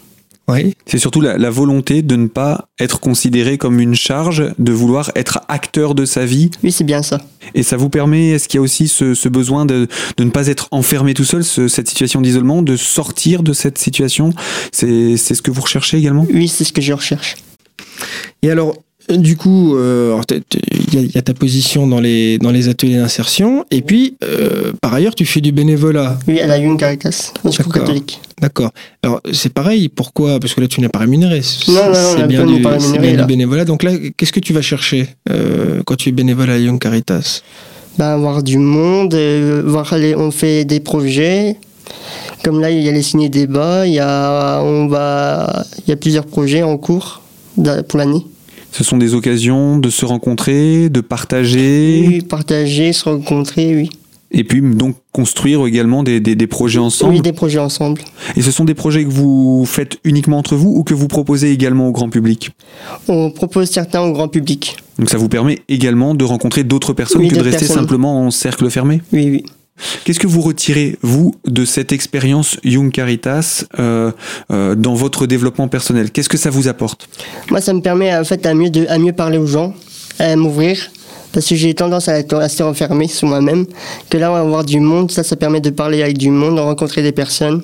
Oui. 0.49 0.75
C'est 0.87 0.99
surtout 0.99 1.21
la, 1.21 1.51
volonté 1.51 2.03
de 2.03 2.17
ne 2.17 2.27
pas 2.27 2.67
être 2.81 3.01
considéré 3.01 3.59
comme 3.59 3.81
une 3.81 3.95
charge, 3.95 4.53
de 4.59 4.73
vouloir 4.73 5.13
être 5.15 5.41
acteur 5.49 5.95
de 5.95 6.05
sa 6.05 6.27
vie. 6.27 6.51
Oui, 6.65 6.73
c'est 6.73 6.85
bien 6.85 7.03
ça. 7.03 7.21
Et 7.55 7.63
ça 7.63 7.77
vous 7.77 7.89
permet, 7.89 8.31
est-ce 8.31 8.49
qu'il 8.49 8.59
y 8.59 8.61
a 8.61 8.63
aussi 8.63 8.89
ce, 8.89 9.29
besoin 9.29 9.67
de, 9.67 9.87
de, 10.17 10.25
ne 10.25 10.31
pas 10.31 10.49
être 10.49 10.69
enfermé 10.73 11.15
tout 11.15 11.25
seul, 11.25 11.45
cette 11.45 11.89
situation 11.89 12.21
d'isolement, 12.21 12.63
de 12.63 12.77
sortir 12.77 13.43
de 13.43 13.53
cette 13.53 13.79
situation? 13.79 14.33
C'est 14.73 15.17
ce 15.17 15.43
que 15.43 15.51
vous 15.51 15.63
recherchez 15.63 15.99
également? 15.99 16.27
Oui, 16.33 16.49
c'est 16.49 16.65
ce 16.65 16.73
que 16.73 16.83
je 16.83 16.93
recherche. 16.93 17.37
Et 18.43 18.51
alors, 18.51 18.77
du 19.09 19.37
coup, 19.37 19.77
euh, 19.77 20.21
il 20.93 21.15
y, 21.15 21.19
a 21.19 21.23
ta 21.23 21.35
position 21.35 21.87
dans 21.87 22.01
les, 22.01 22.39
dans 22.39 22.51
les 22.51 22.69
ateliers 22.69 22.99
d'insertion, 22.99 23.65
et 23.71 23.83
puis, 23.83 24.17
euh, 24.25 24.73
par 24.81 24.95
ailleurs, 24.95 25.15
tu 25.15 25.25
fais 25.25 25.41
du 25.41 25.53
bénévolat. 25.53 26.19
Oui, 26.29 26.41
à 26.41 26.47
la 26.47 26.59
Young 26.59 26.79
Caritas, 26.79 27.33
catholique. 27.73 28.21
D'accord. 28.43 28.73
Alors 29.05 29.21
c'est 29.33 29.53
pareil, 29.53 29.89
pourquoi? 29.89 30.41
Parce 30.41 30.55
que 30.55 30.61
là 30.61 30.67
tu 30.67 30.81
n'es 30.81 30.89
pas 30.89 30.99
rémunéré. 30.99 31.43
Non, 31.69 31.75
non, 31.75 31.91
non, 31.91 31.95
c'est 32.17 32.27
bien, 32.27 32.45
du, 32.45 32.61
pas 32.61 32.81
c'est 32.81 32.87
rémunéré, 32.87 33.07
bien 33.07 33.17
là. 33.17 33.23
du 33.23 33.29
bénévolat. 33.29 33.65
Donc 33.65 33.85
là, 33.85 33.93
qu'est-ce 34.17 34.33
que 34.33 34.41
tu 34.41 34.53
vas 34.53 34.63
chercher 34.63 35.07
euh, 35.31 35.81
quand 35.87 35.95
tu 35.95 36.09
es 36.09 36.13
bénévole 36.13 36.51
à 36.51 36.59
Young 36.59 36.81
Caritas? 36.81 37.43
Ben, 37.99 38.17
voir 38.17 38.43
du 38.43 38.59
monde, 38.59 39.15
euh, 39.15 39.63
voir 39.65 39.97
les, 39.97 40.17
on 40.17 40.33
fait 40.33 40.65
des 40.65 40.81
projets. 40.81 41.57
Comme 42.43 42.61
là, 42.61 42.73
il 42.73 42.83
y 42.83 42.89
a 42.89 42.93
les 42.93 43.03
ciné 43.03 43.29
débats, 43.29 43.87
il 43.87 43.93
y 43.93 44.01
a, 44.01 44.61
on 44.61 44.89
va, 44.89 45.65
il 45.87 45.91
y 45.91 45.93
a 45.93 45.97
plusieurs 45.97 46.27
projets 46.27 46.65
en 46.65 46.77
cours 46.79 47.23
pour 47.89 47.99
l'année. 47.99 48.27
Ce 48.73 48.83
sont 48.85 48.97
des 48.99 49.15
occasions 49.15 49.79
de 49.79 49.91
se 49.91 50.05
rencontrer, 50.05 50.89
de 50.89 51.01
partager, 51.01 52.05
Oui, 52.07 52.21
partager, 52.23 52.93
se 52.93 53.05
rencontrer, 53.05 53.77
oui. 53.77 53.91
et 54.31 54.45
puis 54.45 54.63
donc 54.63 54.97
construire 55.13 55.67
également 55.67 56.03
des, 56.03 56.21
des- 56.21 56.35
des 56.37 56.47
projets 56.47 56.79
ensemble. 56.79 57.15
Oui, 57.15 57.21
des 57.21 57.33
projets 57.35 57.59
ensemble. 57.59 58.01
Et 58.35 58.41
ce 58.41 58.51
sont 58.51 58.65
des 58.65 58.73
projets 58.75 59.05
que 59.05 59.11
vous 59.11 59.65
faites 59.67 59.99
uniquement 60.05 60.39
entre 60.39 60.57
vous 60.57 60.71
ou 60.75 60.85
que 60.85 60.95
vous 60.95 61.07
proposez 61.07 61.53
également 61.53 61.87
au 61.89 61.93
grand 61.93 62.09
public? 62.09 62.51
On 63.09 63.31
propose 63.31 63.69
certains 63.71 64.01
au 64.01 64.13
grand 64.13 64.29
public. 64.29 64.77
Donc 64.99 65.11
ça 65.11 65.19
vous 65.19 65.29
permet 65.29 65.59
également 65.69 66.15
de 66.15 66.25
rencontrer 66.25 66.65
d'autres 66.65 66.95
personnes 66.95 67.21
Oui, 67.23 67.29
que 67.29 67.35
de 67.35 67.41
rester 67.41 67.59
personnes. 67.67 67.77
simplement 67.83 68.25
en 68.25 68.31
cercle 68.31 68.71
fermé? 68.71 69.03
Oui, 69.13 69.29
oui. 69.31 69.45
Qu'est-ce 70.05 70.21
que 70.21 70.27
vous 70.27 70.41
retirez, 70.41 70.99
vous, 71.03 71.35
de 71.47 71.65
cette 71.65 71.93
expérience 71.93 72.59
Young 72.65 72.91
Caritas 72.91 73.65
euh, 73.79 74.11
euh, 74.51 74.75
dans 74.75 74.95
votre 74.95 75.27
développement 75.27 75.69
personnel? 75.69 76.11
Qu'est-ce 76.11 76.29
que 76.29 76.39
ça 76.39 76.51
vous 76.51 76.69
apporte? 76.69 77.09
Moi, 77.51 77.61
ça 77.61 77.73
me 77.73 77.81
permet 77.81 78.15
en 78.17 78.25
fait 78.25 78.45
à 78.47 78.55
mieux, 78.55 78.71
de, 78.71 78.87
à 78.89 78.99
mieux 78.99 79.13
parler 79.13 79.39
aux 79.39 79.47
gens, 79.47 79.75
à 80.19 80.37
m'ouvrir. 80.37 80.91
Parce 81.33 81.49
que 81.49 81.55
j'ai 81.55 81.73
tendance 81.75 82.09
à 82.09 82.19
être 82.19 82.35
assez 82.37 82.63
enfermé 82.63 83.09
sur 83.09 83.27
moi-même. 83.27 83.65
Que 84.11 84.19
là, 84.19 84.31
on 84.31 84.35
va 84.35 84.41
avoir 84.41 84.65
du 84.65 84.81
monde, 84.81 85.11
ça, 85.11 85.23
ça 85.23 85.35
permet 85.35 85.61
de 85.63 85.71
parler 85.71 86.03
avec 86.03 86.19
du 86.19 86.31
monde, 86.31 86.57
de 86.57 86.61
rencontrer 86.61 87.03
des 87.03 87.13
personnes. 87.13 87.63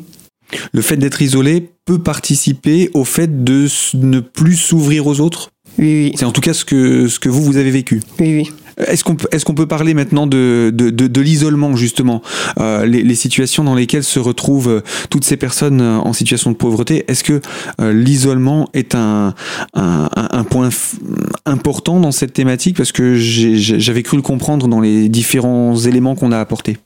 Le 0.72 0.80
fait 0.80 0.96
d'être 0.96 1.20
isolé 1.20 1.68
peut 1.84 1.98
participer 1.98 2.88
au 2.94 3.04
fait 3.04 3.44
de 3.44 3.66
ne 3.94 4.20
plus 4.20 4.56
s'ouvrir 4.56 5.06
aux 5.06 5.20
autres? 5.20 5.50
Oui, 5.78 6.10
oui, 6.10 6.12
C'est 6.16 6.24
en 6.24 6.32
tout 6.32 6.40
cas 6.40 6.54
ce 6.54 6.64
que, 6.64 7.08
ce 7.08 7.20
que 7.20 7.28
vous, 7.28 7.42
vous 7.42 7.58
avez 7.58 7.70
vécu? 7.70 8.00
oui, 8.18 8.36
oui. 8.38 8.50
Est-ce 8.86 9.04
qu'on 9.04 9.54
peut, 9.54 9.66
parler 9.66 9.94
maintenant 9.94 10.26
de, 10.26 10.72
l'isolement, 11.20 11.76
justement 11.76 12.22
Euh, 12.58 12.86
les, 12.86 13.14
situations 13.14 13.64
dans 13.64 13.74
lesquelles 13.74 14.04
se 14.04 14.18
retrouvent 14.18 14.68
euh, 14.68 14.80
toutes 15.10 15.24
ces 15.24 15.36
personnes 15.36 15.80
euh, 15.80 15.98
en 15.98 16.12
situation 16.12 16.50
de 16.50 16.56
pauvreté? 16.56 17.04
Est-ce 17.08 17.24
que 17.24 17.40
l'isolement 17.80 18.68
est 18.74 18.94
un, 18.94 19.34
un, 19.74 20.44
point 20.44 20.68
important 21.46 22.00
dans 22.00 22.12
cette 22.12 22.32
thématique? 22.32 22.76
Parce 22.76 22.92
que 22.92 23.16
j'avais 23.16 24.02
cru 24.02 24.16
le 24.16 24.22
comprendre 24.22 24.68
dans 24.68 24.80
les 24.80 25.08
différents 25.08 25.76
éléments 25.76 26.14
qu'on 26.14 26.32
a 26.32 26.38
apportés. 26.38 26.78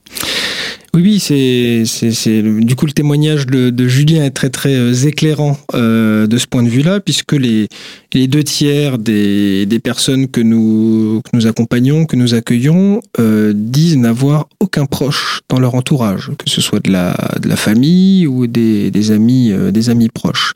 Oui, 0.95 1.01
oui, 1.01 1.19
c'est, 1.19 1.85
c'est, 1.87 2.11
c'est 2.11 2.43
du 2.43 2.75
coup 2.75 2.85
le 2.85 2.91
témoignage 2.91 3.47
de, 3.47 3.71
de 3.71 3.87
Julien 3.87 4.23
est 4.25 4.29
très 4.29 4.51
très 4.51 4.75
euh, 4.75 4.93
éclairant 4.93 5.57
euh, 5.73 6.27
de 6.27 6.37
ce 6.37 6.45
point 6.45 6.61
de 6.61 6.69
vue-là, 6.69 6.99
puisque 6.99 7.31
les, 7.31 7.67
les 8.13 8.27
deux 8.27 8.43
tiers 8.43 8.99
des, 8.99 9.65
des 9.65 9.79
personnes 9.79 10.27
que 10.27 10.39
nous, 10.39 11.21
que 11.23 11.35
nous 11.35 11.47
accompagnons, 11.47 12.05
que 12.05 12.15
nous 12.15 12.35
accueillons, 12.35 13.01
euh, 13.19 13.53
disent 13.55 13.97
n'avoir 13.97 14.47
aucun 14.59 14.85
proche 14.85 15.41
dans 15.49 15.59
leur 15.59 15.73
entourage, 15.73 16.29
que 16.37 16.47
ce 16.47 16.61
soit 16.61 16.79
de 16.79 16.91
la, 16.91 17.15
de 17.41 17.49
la 17.49 17.55
famille 17.55 18.27
ou 18.27 18.45
des, 18.45 18.91
des 18.91 19.09
amis, 19.09 19.51
des 19.71 19.89
amis 19.89 20.09
proches. 20.09 20.53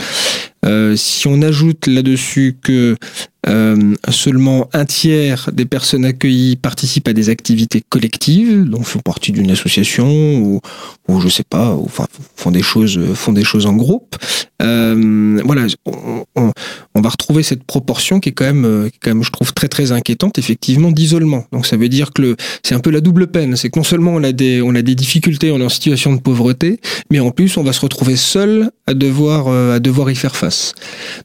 Si 0.98 1.28
on 1.28 1.42
ajoute 1.42 1.88
là-dessus 1.88 2.58
que 2.62 2.98
euh, 3.48 3.96
seulement 4.10 4.70
un 4.74 4.86
tiers 4.86 5.50
des 5.54 5.66
personnes 5.66 6.06
accueillies 6.06 6.56
participent 6.56 7.08
à 7.08 7.14
des 7.14 7.30
activités 7.30 7.82
collectives, 7.88 8.64
donc 8.66 8.84
font 8.84 9.00
partie 9.00 9.32
d'une 9.32 9.50
association 9.52 10.38
ou, 10.40 10.60
ou 11.08 11.22
je 11.22 11.30
sais 11.30 11.44
pas, 11.50 11.76
ou, 11.76 11.86
enfin 11.86 12.08
font 12.36 12.52
des 12.52 12.62
choses, 12.64 13.00
font 13.14 13.34
des 13.34 13.44
choses 13.44 13.66
en 13.66 13.74
groupe. 13.74 14.16
Euh, 14.62 15.40
voilà, 15.46 15.68
on, 15.86 16.26
on- 16.36 16.52
on 16.96 17.02
va 17.02 17.10
retrouver 17.10 17.44
cette 17.44 17.64
proportion 17.64 18.20
qui 18.20 18.30
est 18.30 18.32
quand 18.32 18.46
même, 18.52 18.90
qui 18.92 18.98
quand 19.00 19.12
même, 19.12 19.24
je 19.24 19.30
trouve 19.32 19.54
très 19.54 19.68
très 19.68 19.92
inquiétante, 19.92 20.40
effectivement, 20.40 20.92
d'isolement. 20.92 21.46
Donc 21.52 21.66
ça 21.68 21.78
veut 21.78 21.90
dire 21.90 22.12
que 22.12 22.36
c'est 22.64 22.74
un 22.74 22.80
peu 22.80 22.90
la 22.90 23.02
double 23.02 23.28
peine, 23.28 23.56
c'est 23.56 23.70
que 23.70 23.78
non 23.78 23.84
seulement 23.84 24.12
on 24.16 24.24
a 24.24 24.32
des, 24.32 24.62
on 24.64 24.74
a 24.74 24.82
des 24.82 24.96
difficultés, 24.96 25.52
on 25.52 25.60
est 25.60 25.64
en 25.66 25.70
situation 25.70 26.14
de 26.16 26.20
pauvreté, 26.20 26.80
mais 27.12 27.20
en 27.20 27.30
plus 27.30 27.56
on 27.58 27.64
va 27.64 27.72
se 27.72 27.82
retrouver 27.82 28.16
seul 28.16 28.72
à 28.88 28.94
devoir, 28.96 29.48
euh, 29.48 29.76
à 29.76 29.80
devoir 29.80 30.10
y 30.10 30.16
faire 30.16 30.36
face. 30.36 30.74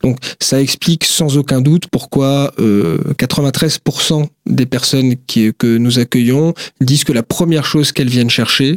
Donc 0.02 0.18
ça 0.40 0.60
explique 0.60 1.04
sans 1.04 1.38
aucun 1.38 1.62
doute 1.62 1.84
pourquoi 1.90 2.11
euh, 2.18 2.98
93% 3.18 4.26
des 4.46 4.66
personnes 4.66 5.14
qui, 5.26 5.52
que 5.56 5.78
nous 5.78 5.98
accueillons 5.98 6.54
disent 6.80 7.04
que 7.04 7.12
la 7.12 7.22
première 7.22 7.64
chose 7.64 7.92
qu'elles 7.92 8.10
viennent 8.10 8.30
chercher, 8.30 8.76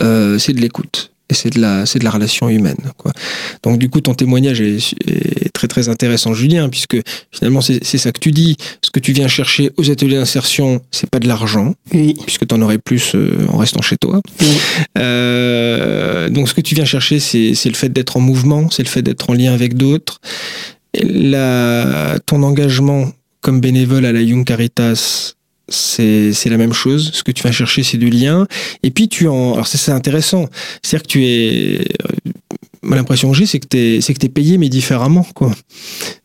euh, 0.00 0.38
c'est 0.38 0.52
de 0.52 0.60
l'écoute. 0.60 1.10
Et 1.30 1.34
c'est 1.34 1.48
de 1.48 1.58
la, 1.58 1.86
c'est 1.86 1.98
de 1.98 2.04
la 2.04 2.10
relation 2.10 2.50
humaine. 2.50 2.76
Quoi. 2.98 3.10
Donc 3.62 3.78
du 3.78 3.88
coup, 3.88 4.02
ton 4.02 4.12
témoignage 4.12 4.60
est, 4.60 4.76
est 5.06 5.48
très 5.54 5.68
très 5.68 5.88
intéressant, 5.88 6.34
Julien, 6.34 6.68
puisque 6.68 6.98
finalement 7.32 7.62
c'est 7.62 7.82
c'est 7.82 7.96
ça 7.96 8.12
que 8.12 8.20
tu 8.20 8.30
dis. 8.30 8.58
Ce 8.82 8.90
que 8.90 9.00
tu 9.00 9.12
viens 9.12 9.26
chercher 9.26 9.70
aux 9.78 9.90
ateliers 9.90 10.16
d'insertion, 10.16 10.82
c'est 10.90 11.08
pas 11.08 11.20
de 11.20 11.26
l'argent, 11.26 11.74
Oui, 11.94 12.14
puisque 12.26 12.46
tu 12.46 12.54
en 12.54 12.60
aurais 12.60 12.76
plus 12.76 13.14
euh, 13.14 13.46
en 13.48 13.56
restant 13.56 13.80
chez 13.80 13.96
toi. 13.96 14.20
oui. 14.42 14.48
Euh, 14.98 16.28
donc 16.28 16.48
ce 16.50 16.54
que 16.54 16.60
tu 16.60 16.74
viens 16.74 16.84
chercher, 16.84 17.18
c'est 17.20 17.54
c'est 17.54 17.70
le 17.70 17.74
fait 17.74 17.88
d'être 17.88 18.18
en 18.18 18.20
mouvement, 18.20 18.68
c'est 18.70 18.82
le 18.82 18.88
fait 18.90 19.00
d'être 19.02 19.30
en 19.30 19.32
lien 19.32 19.54
avec 19.54 19.78
d'autres. 19.78 20.20
La, 21.02 22.18
ton 22.26 22.42
engagement 22.42 23.10
comme 23.40 23.60
bénévole 23.60 24.04
à 24.06 24.12
la 24.12 24.20
Young 24.22 24.44
Caritas, 24.44 25.34
c'est 25.68 26.32
c'est 26.32 26.50
la 26.50 26.56
même 26.56 26.72
chose. 26.72 27.10
Ce 27.12 27.22
que 27.22 27.32
tu 27.32 27.42
vas 27.42 27.52
chercher, 27.52 27.82
c'est 27.82 27.98
du 27.98 28.10
lien. 28.10 28.46
Et 28.82 28.90
puis 28.90 29.08
tu 29.08 29.28
en, 29.28 29.54
alors 29.54 29.66
c'est 29.66 29.78
c'est 29.78 29.92
intéressant. 29.92 30.48
C'est-à-dire 30.82 31.02
que 31.02 31.08
tu 31.12 31.24
es, 31.26 31.78
euh, 31.80 32.30
moi, 32.82 32.96
l'impression 32.96 33.30
que 33.30 33.36
j'ai, 33.36 33.46
c'est 33.46 33.60
que 33.60 33.66
t'es 33.66 33.98
c'est 34.00 34.14
que 34.14 34.18
t'es 34.18 34.28
payé 34.28 34.58
mais 34.58 34.68
différemment 34.68 35.26
quoi. 35.34 35.52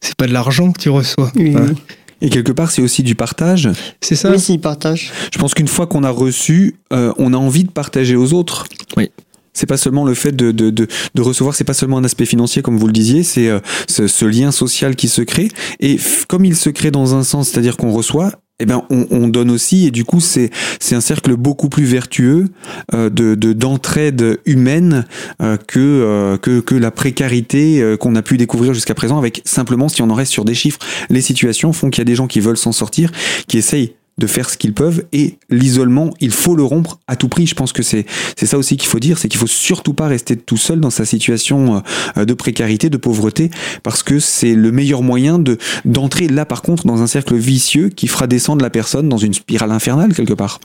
C'est 0.01 0.15
pas 0.15 0.27
de 0.27 0.33
l'argent 0.33 0.71
que 0.71 0.79
tu 0.81 0.89
reçois. 0.89 1.31
Oui, 1.35 1.53
Hein. 1.55 1.65
oui. 1.69 1.75
Et 2.21 2.29
quelque 2.29 2.51
part, 2.51 2.69
c'est 2.69 2.81
aussi 2.81 3.01
du 3.01 3.15
partage. 3.15 3.69
C'est 4.01 4.17
ça. 4.17 4.29
Oui, 4.29 4.39
s'ils 4.41 4.59
partagent. 4.59 5.09
Je 5.33 5.39
pense 5.39 5.53
qu'une 5.53 5.69
fois 5.69 5.87
qu'on 5.87 6.03
a 6.03 6.09
reçu, 6.09 6.75
euh, 6.91 7.13
on 7.17 7.33
a 7.33 7.37
envie 7.37 7.63
de 7.63 7.71
partager 7.71 8.17
aux 8.17 8.33
autres. 8.33 8.65
Oui. 8.97 9.09
C'est 9.53 9.65
pas 9.67 9.77
seulement 9.77 10.05
le 10.05 10.13
fait 10.13 10.35
de, 10.35 10.51
de, 10.51 10.69
de, 10.69 10.87
de 11.15 11.21
recevoir, 11.21 11.55
c'est 11.55 11.63
pas 11.63 11.73
seulement 11.73 11.97
un 11.97 12.03
aspect 12.03 12.25
financier 12.25 12.61
comme 12.61 12.77
vous 12.77 12.87
le 12.87 12.93
disiez, 12.93 13.23
c'est 13.23 13.49
euh, 13.49 13.59
ce, 13.87 14.07
ce 14.07 14.25
lien 14.25 14.51
social 14.51 14.95
qui 14.95 15.07
se 15.07 15.21
crée. 15.21 15.49
Et 15.79 15.97
comme 16.27 16.45
il 16.45 16.55
se 16.55 16.69
crée 16.69 16.91
dans 16.91 17.15
un 17.15 17.23
sens, 17.23 17.49
c'est-à-dire 17.49 17.77
qu'on 17.77 17.91
reçoit, 17.91 18.33
eh 18.61 18.65
ben 18.65 18.83
on, 18.89 19.07
on 19.09 19.27
donne 19.29 19.51
aussi, 19.51 19.87
et 19.87 19.91
du 19.91 20.03
coup 20.03 20.19
c'est 20.19 20.49
c'est 20.81 20.93
un 20.93 20.99
cercle 21.01 21.37
beaucoup 21.37 21.69
plus 21.69 21.85
vertueux 21.85 22.49
euh, 22.93 23.09
de 23.09 23.35
de- 23.35 23.53
d'entraide 23.53 24.37
humaine 24.45 25.05
euh, 25.41 25.55
que, 25.55 25.79
euh, 25.79 26.37
que 26.37 26.59
que 26.59 26.75
la 26.75 26.91
précarité 26.91 27.81
euh, 27.81 27.95
qu'on 27.95 28.15
a 28.15 28.21
pu 28.21 28.35
découvrir 28.37 28.73
jusqu'à 28.73 28.93
présent. 28.95 29.17
Avec 29.17 29.41
simplement, 29.45 29.87
si 29.87 30.01
on 30.01 30.09
en 30.09 30.13
reste 30.13 30.33
sur 30.33 30.43
des 30.43 30.55
chiffres, 30.55 30.79
les 31.09 31.21
situations 31.21 31.71
font 31.71 31.89
qu'il 31.89 32.01
y 32.01 32.01
a 32.01 32.05
des 32.05 32.15
gens 32.15 32.27
qui 32.27 32.41
veulent 32.41 32.57
s'en 32.57 32.73
sortir, 32.73 33.11
qui 33.47 33.57
essayent 33.57 33.93
de 34.19 34.27
faire 34.27 34.49
ce 34.49 34.57
qu'ils 34.57 34.73
peuvent 34.73 35.03
et 35.11 35.37
l'isolement, 35.49 36.13
il 36.19 36.31
faut 36.31 36.55
le 36.55 36.63
rompre 36.63 36.99
à 37.07 37.15
tout 37.15 37.29
prix. 37.29 37.47
Je 37.47 37.55
pense 37.55 37.73
que 37.73 37.81
c'est 37.81 38.05
ça 38.35 38.57
aussi 38.57 38.77
qu'il 38.77 38.89
faut 38.89 38.99
dire, 38.99 39.17
c'est 39.17 39.27
qu'il 39.27 39.39
faut 39.39 39.47
surtout 39.47 39.93
pas 39.93 40.07
rester 40.07 40.35
tout 40.35 40.57
seul 40.57 40.79
dans 40.79 40.89
sa 40.89 41.05
situation 41.05 41.81
euh, 42.17 42.25
de 42.25 42.33
précarité, 42.33 42.89
de 42.89 42.97
pauvreté, 42.97 43.49
parce 43.83 44.03
que 44.03 44.19
c'est 44.19 44.53
le 44.53 44.71
meilleur 44.71 45.01
moyen 45.01 45.39
de 45.39 45.57
d'entrer 45.85 46.27
là 46.27 46.45
par 46.45 46.61
contre 46.61 46.85
dans 46.85 47.01
un 47.01 47.07
cercle 47.07 47.35
vicieux 47.35 47.89
qui 47.89 48.07
fera 48.07 48.27
descendre 48.27 48.61
la 48.61 48.69
personne 48.69 49.09
dans 49.09 49.17
une 49.17 49.33
spirale 49.33 49.71
infernale 49.71 50.13
quelque 50.13 50.33
part. 50.33 50.59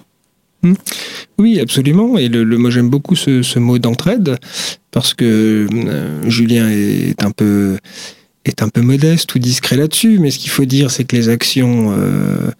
Oui, 1.38 1.60
absolument. 1.60 2.16
Et 2.18 2.28
le, 2.28 2.44
moi, 2.56 2.70
j'aime 2.70 2.88
beaucoup 2.88 3.16
ce, 3.16 3.58
mot 3.58 3.78
d'entraide 3.78 4.36
parce 4.90 5.14
que 5.14 5.66
euh, 5.72 6.30
Julien 6.30 6.68
est 6.70 7.22
un 7.22 7.30
peu 7.30 7.76
est 8.44 8.62
un 8.62 8.68
peu 8.68 8.82
modeste 8.82 9.34
ou 9.34 9.38
discret 9.38 9.76
là-dessus. 9.76 10.18
Mais 10.18 10.30
ce 10.30 10.38
qu'il 10.38 10.50
faut 10.50 10.64
dire, 10.64 10.90
c'est 10.90 11.04
que 11.04 11.16
les 11.16 11.28
actions 11.28 11.94
euh, 11.96 12.50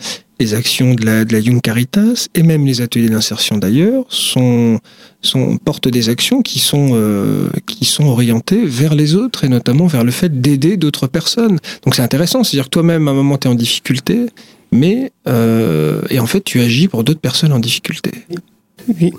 les 0.40 0.54
actions 0.54 0.94
de 0.94 1.04
la, 1.04 1.24
de 1.24 1.32
la 1.32 1.38
Young 1.38 1.60
Caritas 1.60 2.28
et 2.34 2.42
même 2.42 2.66
les 2.66 2.80
ateliers 2.80 3.08
d'insertion 3.08 3.58
d'ailleurs 3.58 4.04
sont, 4.08 4.80
sont 5.20 5.56
portent 5.58 5.88
des 5.88 6.08
actions 6.08 6.42
qui 6.42 6.58
sont 6.58 6.90
euh, 6.92 7.48
qui 7.66 7.84
sont 7.84 8.06
orientées 8.06 8.64
vers 8.64 8.94
les 8.94 9.14
autres 9.14 9.44
et 9.44 9.48
notamment 9.48 9.86
vers 9.86 10.04
le 10.04 10.10
fait 10.10 10.40
d'aider 10.40 10.76
d'autres 10.76 11.06
personnes. 11.06 11.58
Donc 11.84 11.94
c'est 11.94 12.02
intéressant, 12.02 12.42
c'est-à-dire 12.42 12.64
que 12.64 12.70
toi-même 12.70 13.06
à 13.08 13.12
un 13.12 13.14
moment 13.14 13.38
tu 13.38 13.48
es 13.48 13.50
en 13.50 13.54
difficulté, 13.54 14.26
mais 14.72 15.12
euh, 15.28 16.02
et 16.10 16.18
en 16.18 16.26
fait 16.26 16.42
tu 16.42 16.60
agis 16.60 16.88
pour 16.88 17.04
d'autres 17.04 17.20
personnes 17.20 17.52
en 17.52 17.60
difficulté. 17.60 18.10
Oui. 19.00 19.12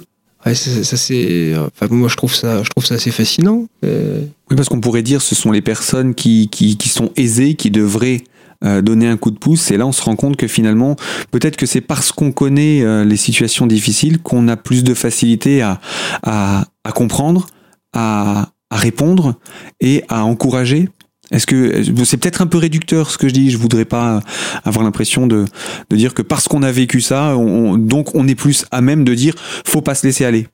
Ouais, 0.46 0.54
ça, 0.54 0.84
ça, 0.84 0.96
c'est. 0.96 1.56
Enfin, 1.58 1.88
moi, 1.90 2.08
je 2.08 2.16
trouve 2.16 2.36
ça, 2.36 2.62
je 2.62 2.70
trouve 2.70 2.86
ça 2.86 2.96
assez 2.96 3.10
fascinant. 3.10 3.66
Euh, 3.84 4.22
Oui, 4.52 4.56
parce 4.56 4.70
qu'on 4.70 4.80
pourrait 4.80 5.02
dire 5.02 5.24
ce 5.24 5.34
sont 5.34 5.52
les 5.52 5.64
personnes 5.64 6.14
qui, 6.14 6.50
qui, 6.50 6.78
qui 6.78 6.90
sont 6.90 7.12
aisées, 7.16 7.56
qui 7.56 7.72
devraient 7.72 8.22
euh, 8.64 8.82
donner 8.82 9.08
un 9.08 9.18
coup 9.18 9.32
de 9.32 9.38
pouce. 9.38 9.72
Et 9.72 9.78
là, 9.78 9.86
on 9.86 9.92
se 9.92 10.02
rend 10.04 10.16
compte 10.16 10.38
que 10.38 10.48
finalement, 10.48 10.96
peut-être 11.32 11.58
que 11.58 11.66
c'est 11.66 11.82
parce 11.82 12.12
qu'on 12.12 12.32
connaît 12.32 12.82
euh, 12.84 13.04
les 13.04 13.18
situations 13.18 13.68
difficiles 13.68 14.20
qu'on 14.20 14.48
a 14.48 14.56
plus 14.58 14.84
de 14.84 14.94
facilité 14.94 15.62
à, 15.62 15.80
à, 16.24 16.66
à 16.84 16.92
comprendre, 16.92 17.48
à, 17.94 18.50
à 18.70 18.78
répondre 18.78 19.36
et 19.82 20.04
à 20.10 20.24
encourager. 20.26 20.90
Est-ce 21.32 21.48
que 21.48 21.82
c'est 22.06 22.18
peut-être 22.18 22.44
un 22.44 22.48
peu 22.48 22.60
réducteur 22.60 23.10
ce 23.10 23.18
que 23.18 23.28
je 23.28 23.34
dis 23.34 23.50
Je 23.50 23.58
voudrais 23.58 23.86
pas 23.86 24.22
avoir 24.64 24.84
l'impression 24.86 25.26
de, 25.26 25.46
de 25.90 25.96
dire 25.96 26.14
que 26.14 26.22
parce 26.22 26.48
qu'on 26.48 26.62
a 26.62 26.72
vécu 26.72 27.02
ça, 27.02 27.36
on- 27.36 27.78
donc 27.78 28.14
on 28.14 28.28
est 28.28 28.36
plus 28.36 28.66
à 28.70 28.82
même 28.82 29.04
de 29.04 29.16
dire 29.16 29.34
faut 29.66 29.82
pas 29.82 29.96
se 29.96 30.06
laisser 30.06 30.24
aller. 30.24 30.48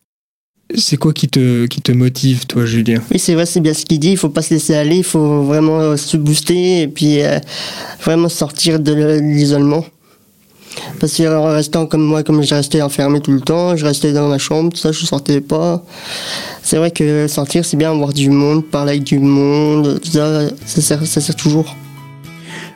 C'est 0.76 0.98
quoi 0.98 1.14
qui 1.14 1.28
te, 1.28 1.66
qui 1.66 1.82
te 1.82 1.92
motive, 1.92 2.46
toi, 2.46 2.66
Julien? 2.66 3.02
Oui, 3.12 3.20
c'est 3.20 3.34
vrai, 3.34 3.46
c'est 3.46 3.60
bien 3.60 3.74
ce 3.74 3.86
qu'il 3.86 4.00
dit. 4.00 4.12
Il 4.12 4.18
faut 4.18 4.30
pas 4.30 4.42
se 4.42 4.54
laisser 4.54 4.76
aller, 4.76 4.98
il 4.98 5.04
faut 5.04 5.44
vraiment 5.44 5.98
se 5.98 6.18
booster 6.18 6.82
et 6.82 6.88
puis 6.88 7.20
vraiment 8.04 8.30
sortir 8.30 8.80
de 8.80 9.20
l'isolement. 9.20 9.86
Parce 11.00 11.18
qu'en 11.18 11.54
restant 11.54 11.86
comme 11.86 12.04
moi, 12.04 12.24
comme 12.24 12.42
je 12.44 12.54
restais 12.54 12.82
enfermé 12.82 13.20
tout 13.20 13.32
le 13.32 13.42
temps, 13.42 13.76
je 13.76 13.86
restais 13.86 14.14
dans 14.14 14.30
ma 14.30 14.38
chambre, 14.38 14.72
tout 14.72 14.80
ça, 14.80 14.92
je 14.92 15.06
sortais 15.06 15.42
pas. 15.42 15.84
C'est 16.64 16.78
vrai 16.78 16.92
que 16.92 17.28
sortir, 17.28 17.66
c'est 17.66 17.78
bien, 17.78 17.94
voir 17.94 18.14
du 18.14 18.30
monde, 18.30 18.66
parler 18.66 18.92
avec 18.92 19.04
du 19.04 19.20
monde, 19.20 20.00
tout 20.02 20.12
ça, 20.12 20.48
ça 20.66 20.82
sert, 20.82 21.06
ça 21.06 21.22
sert 21.22 21.36
toujours. 21.36 21.76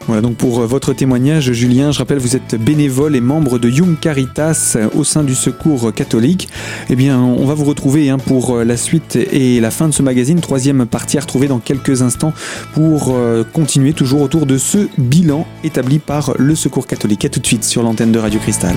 Voilà 0.08 0.22
donc 0.22 0.36
pour 0.36 0.60
euh, 0.60 0.66
votre 0.68 0.94
témoignage, 0.94 1.52
Julien, 1.52 1.92
je 1.92 1.98
rappelle, 1.98 2.20
vous 2.20 2.36
êtes 2.36 2.56
bénévole 2.56 3.16
et 3.16 3.22
membre 3.22 3.58
de 3.58 3.70
Young 3.70 4.00
Caritas 4.00 4.74
euh, 4.76 4.88
au 4.94 5.04
sein 5.04 5.24
du 5.24 5.34
Secours 5.34 5.92
catholique. 5.94 6.48
Eh 6.90 6.96
bien, 6.96 7.20
on 7.20 7.46
va 7.46 7.56
vous 7.56 7.66
retrouver 7.66 8.10
hein, 8.10 8.20
pour 8.20 8.58
euh, 8.58 8.64
la 8.64 8.78
suite 8.78 9.16
et 9.16 9.60
la 9.60 9.72
fin 9.72 9.88
de 9.88 9.94
ce 9.94 10.04
magazine, 10.04 10.40
troisième 10.42 10.86
partie 10.86 11.18
à 11.18 11.22
retrouver 11.22 11.48
dans 11.48 11.60
quelques 11.60 12.04
instants 12.04 12.34
pour 12.74 13.16
continuer 13.54 13.94
toujours 13.94 14.22
autour 14.22 14.46
de 14.46 14.58
ce 14.58 14.88
bilan 14.98 15.48
établi 15.64 16.00
par 16.00 16.34
le 16.38 16.56
Secours 16.56 16.88
catholique. 16.88 17.26
A 17.26 17.30
tout 17.30 17.40
de 17.40 17.48
suite 17.48 17.64
sur 17.64 17.82
l'antenne 17.82 18.12
de 18.12 18.20
Radio 18.20 18.40
Cristal. 18.40 18.76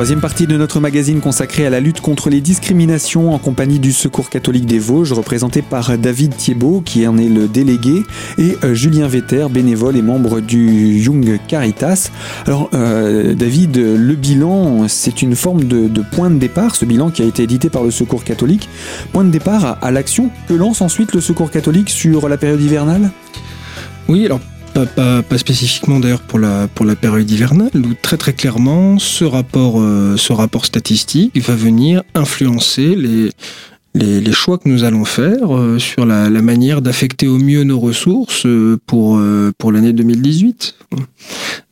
Troisième 0.00 0.22
partie 0.22 0.46
de 0.46 0.56
notre 0.56 0.80
magazine 0.80 1.20
consacrée 1.20 1.66
à 1.66 1.68
la 1.68 1.78
lutte 1.78 2.00
contre 2.00 2.30
les 2.30 2.40
discriminations 2.40 3.34
en 3.34 3.38
compagnie 3.38 3.78
du 3.78 3.92
Secours 3.92 4.30
catholique 4.30 4.64
des 4.64 4.78
Vosges, 4.78 5.12
représenté 5.12 5.60
par 5.60 5.98
David 5.98 6.34
Thiebaud, 6.34 6.80
qui 6.80 7.06
en 7.06 7.18
est 7.18 7.28
le 7.28 7.46
délégué, 7.48 8.04
et 8.38 8.56
euh, 8.64 8.72
Julien 8.72 9.08
Vetter, 9.08 9.48
bénévole 9.50 9.98
et 9.98 10.02
membre 10.02 10.40
du 10.40 10.98
Young 10.98 11.38
Caritas. 11.46 12.10
Alors, 12.46 12.70
euh, 12.72 13.34
David, 13.34 13.76
le 13.76 14.14
bilan, 14.14 14.88
c'est 14.88 15.20
une 15.20 15.36
forme 15.36 15.64
de, 15.64 16.02
point 16.12 16.30
de 16.30 16.38
départ, 16.38 16.76
ce 16.76 16.86
bilan 16.86 17.10
qui 17.10 17.20
a 17.20 17.26
été 17.26 17.42
édité 17.42 17.68
par 17.68 17.82
le 17.82 17.90
Secours 17.90 18.24
catholique, 18.24 18.70
point 19.12 19.24
de 19.24 19.30
départ 19.30 19.76
à 19.82 19.90
l'action 19.90 20.30
que 20.48 20.54
lance 20.54 20.80
ensuite 20.80 21.12
le 21.12 21.20
Secours 21.20 21.50
catholique 21.50 21.90
sur 21.90 22.26
la 22.26 22.38
période 22.38 22.62
hivernale? 22.62 23.10
Oui, 24.08 24.24
alors 24.24 24.40
pas, 24.70 25.38
spécifiquement 25.38 26.00
d'ailleurs 26.00 26.22
pour 26.22 26.38
la, 26.38 26.68
pour 26.68 26.86
la 26.86 26.96
période 26.96 27.30
hivernale, 27.30 27.70
où 27.74 27.94
très 28.00 28.16
très 28.16 28.32
clairement 28.32 28.98
ce 28.98 29.24
rapport, 29.24 29.80
euh, 29.80 30.16
ce 30.16 30.32
rapport 30.32 30.66
statistique 30.66 31.36
va 31.40 31.54
venir 31.54 32.02
influencer 32.14 32.94
les, 32.94 33.30
les, 33.94 34.32
choix 34.32 34.58
que 34.58 34.68
nous 34.68 34.84
allons 34.84 35.04
faire 35.04 35.56
euh, 35.56 35.78
sur 35.78 36.06
la, 36.06 36.28
manière 36.30 36.82
d'affecter 36.82 37.26
au 37.26 37.38
mieux 37.38 37.64
nos 37.64 37.78
ressources 37.78 38.46
euh, 38.46 38.78
pour, 38.86 39.20
pour 39.58 39.72
l'année 39.72 39.92
2018. 39.92 40.76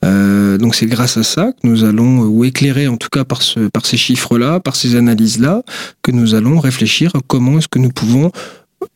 donc 0.02 0.74
c'est 0.74 0.86
grâce 0.86 1.16
à 1.16 1.22
ça 1.22 1.52
que 1.52 1.66
nous 1.66 1.84
allons, 1.84 2.20
ou 2.22 2.44
éclairer 2.44 2.88
en 2.88 2.96
tout 2.96 3.08
cas 3.10 3.24
par, 3.24 3.42
ce, 3.42 3.60
par 3.68 3.86
ces 3.86 3.96
chiffres-là, 3.96 4.60
par 4.60 4.76
ces 4.76 4.96
analyses-là, 4.96 5.62
que 6.02 6.10
nous 6.10 6.34
allons 6.34 6.58
réfléchir 6.58 7.14
à 7.14 7.20
comment 7.26 7.58
est-ce 7.58 7.68
que 7.68 7.78
nous 7.78 7.90
pouvons 7.90 8.32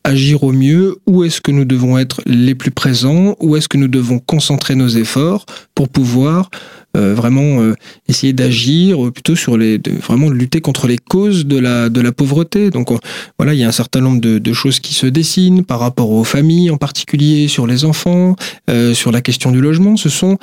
agir 0.05 0.43
au 0.43 0.53
mieux, 0.53 0.97
où 1.07 1.25
est-ce 1.25 1.41
que 1.41 1.51
nous 1.51 1.65
devons 1.65 1.99
être 1.99 2.21
les 2.27 2.55
plus 2.55 2.71
présents, 2.71 3.37
où 3.41 3.57
est-ce 3.57 3.69
que 3.69 3.77
nous 3.77 3.89
devons 3.89 4.19
concentrer 4.19 4.75
nos 4.75 4.89
efforts 4.89 5.47
pour 5.75 5.89
pouvoir 5.89 6.51
euh, 6.97 7.15
vraiment 7.15 7.63
euh, 7.63 7.75
essayer 8.09 8.33
d'agir 8.33 9.11
plutôt 9.13 9.35
sur 9.35 9.57
les 9.57 9.81
vraiment 10.03 10.29
lutter 10.29 10.61
contre 10.61 10.87
les 10.87 10.99
causes 10.99 11.47
de 11.47 11.59
la 11.59 12.13
pauvreté. 12.13 12.71
Donc 12.71 12.91
voilà, 13.39 13.55
il 13.55 13.61
y 13.61 13.65
a 13.65 13.69
un 13.69 13.73
certain 13.73 14.01
nombre 14.01 14.21
de, 14.21 14.53
choses 14.53 14.81
qui 14.81 14.93
se 14.93 15.07
dessinent 15.07 15.65
par 15.65 15.81
rapport 15.81 16.11
aux 16.11 16.25
familles 16.25 16.71
en 16.71 16.77
particulier, 16.77 17.49
sur 17.49 17.67
les 17.67 17.85
enfants, 17.85 18.37
euh, 18.69 18.93
sur 18.93 19.11
la 19.11 19.23
question 19.23 19.51
du 19.51 19.61
logement. 19.61 19.97
Ce 19.97 20.11
sont 20.11 20.39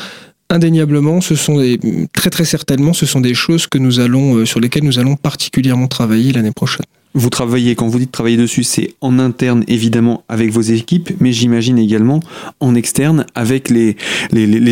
indéniablement, 0.50 1.22
ce 1.22 1.36
sont 1.36 1.60
des, 1.60 1.80
très 2.14 2.32
très 2.32 2.46
certainement, 2.46 2.94
ce 2.94 3.06
sont 3.06 3.22
des 3.22 3.36
choses 3.36 3.68
que 3.68 3.78
nous 3.78 4.00
allons 4.00 4.46
sur 4.48 4.60
lesquelles 4.60 4.84
nous 4.84 4.98
allons 4.98 5.16
particulièrement 5.16 5.88
travailler 5.88 6.32
l'année 6.32 6.52
prochaine. 6.52 6.86
Vous 7.16 7.30
travaillez, 7.30 7.76
quand 7.76 7.88
vous 7.88 7.98
dites 7.98 8.12
travailler 8.12 8.38
dessus, 8.38 8.64
c'est 8.64 8.94
en 9.02 9.18
interne 9.18 9.64
évidemment 9.68 10.24
avec 10.30 10.52
vos 10.52 10.62
équipes, 10.62 11.12
mais 11.20 11.34
j'imagine 11.34 11.80
également 11.80 12.20
en 12.60 12.76
externe 12.76 13.26
avec 13.34 13.70
les, 13.70 13.96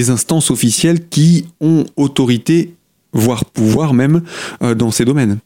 instances 0.09 0.51
officielles 0.51 1.07
qui 1.09 1.45
ont 1.61 1.85
autorité, 1.95 2.73
voire 3.11 3.43
pouvoir 3.45 3.93
même, 3.93 4.21
euh, 4.61 4.75
dans 4.75 4.91
ces 4.91 5.03
domaines. 5.03 5.39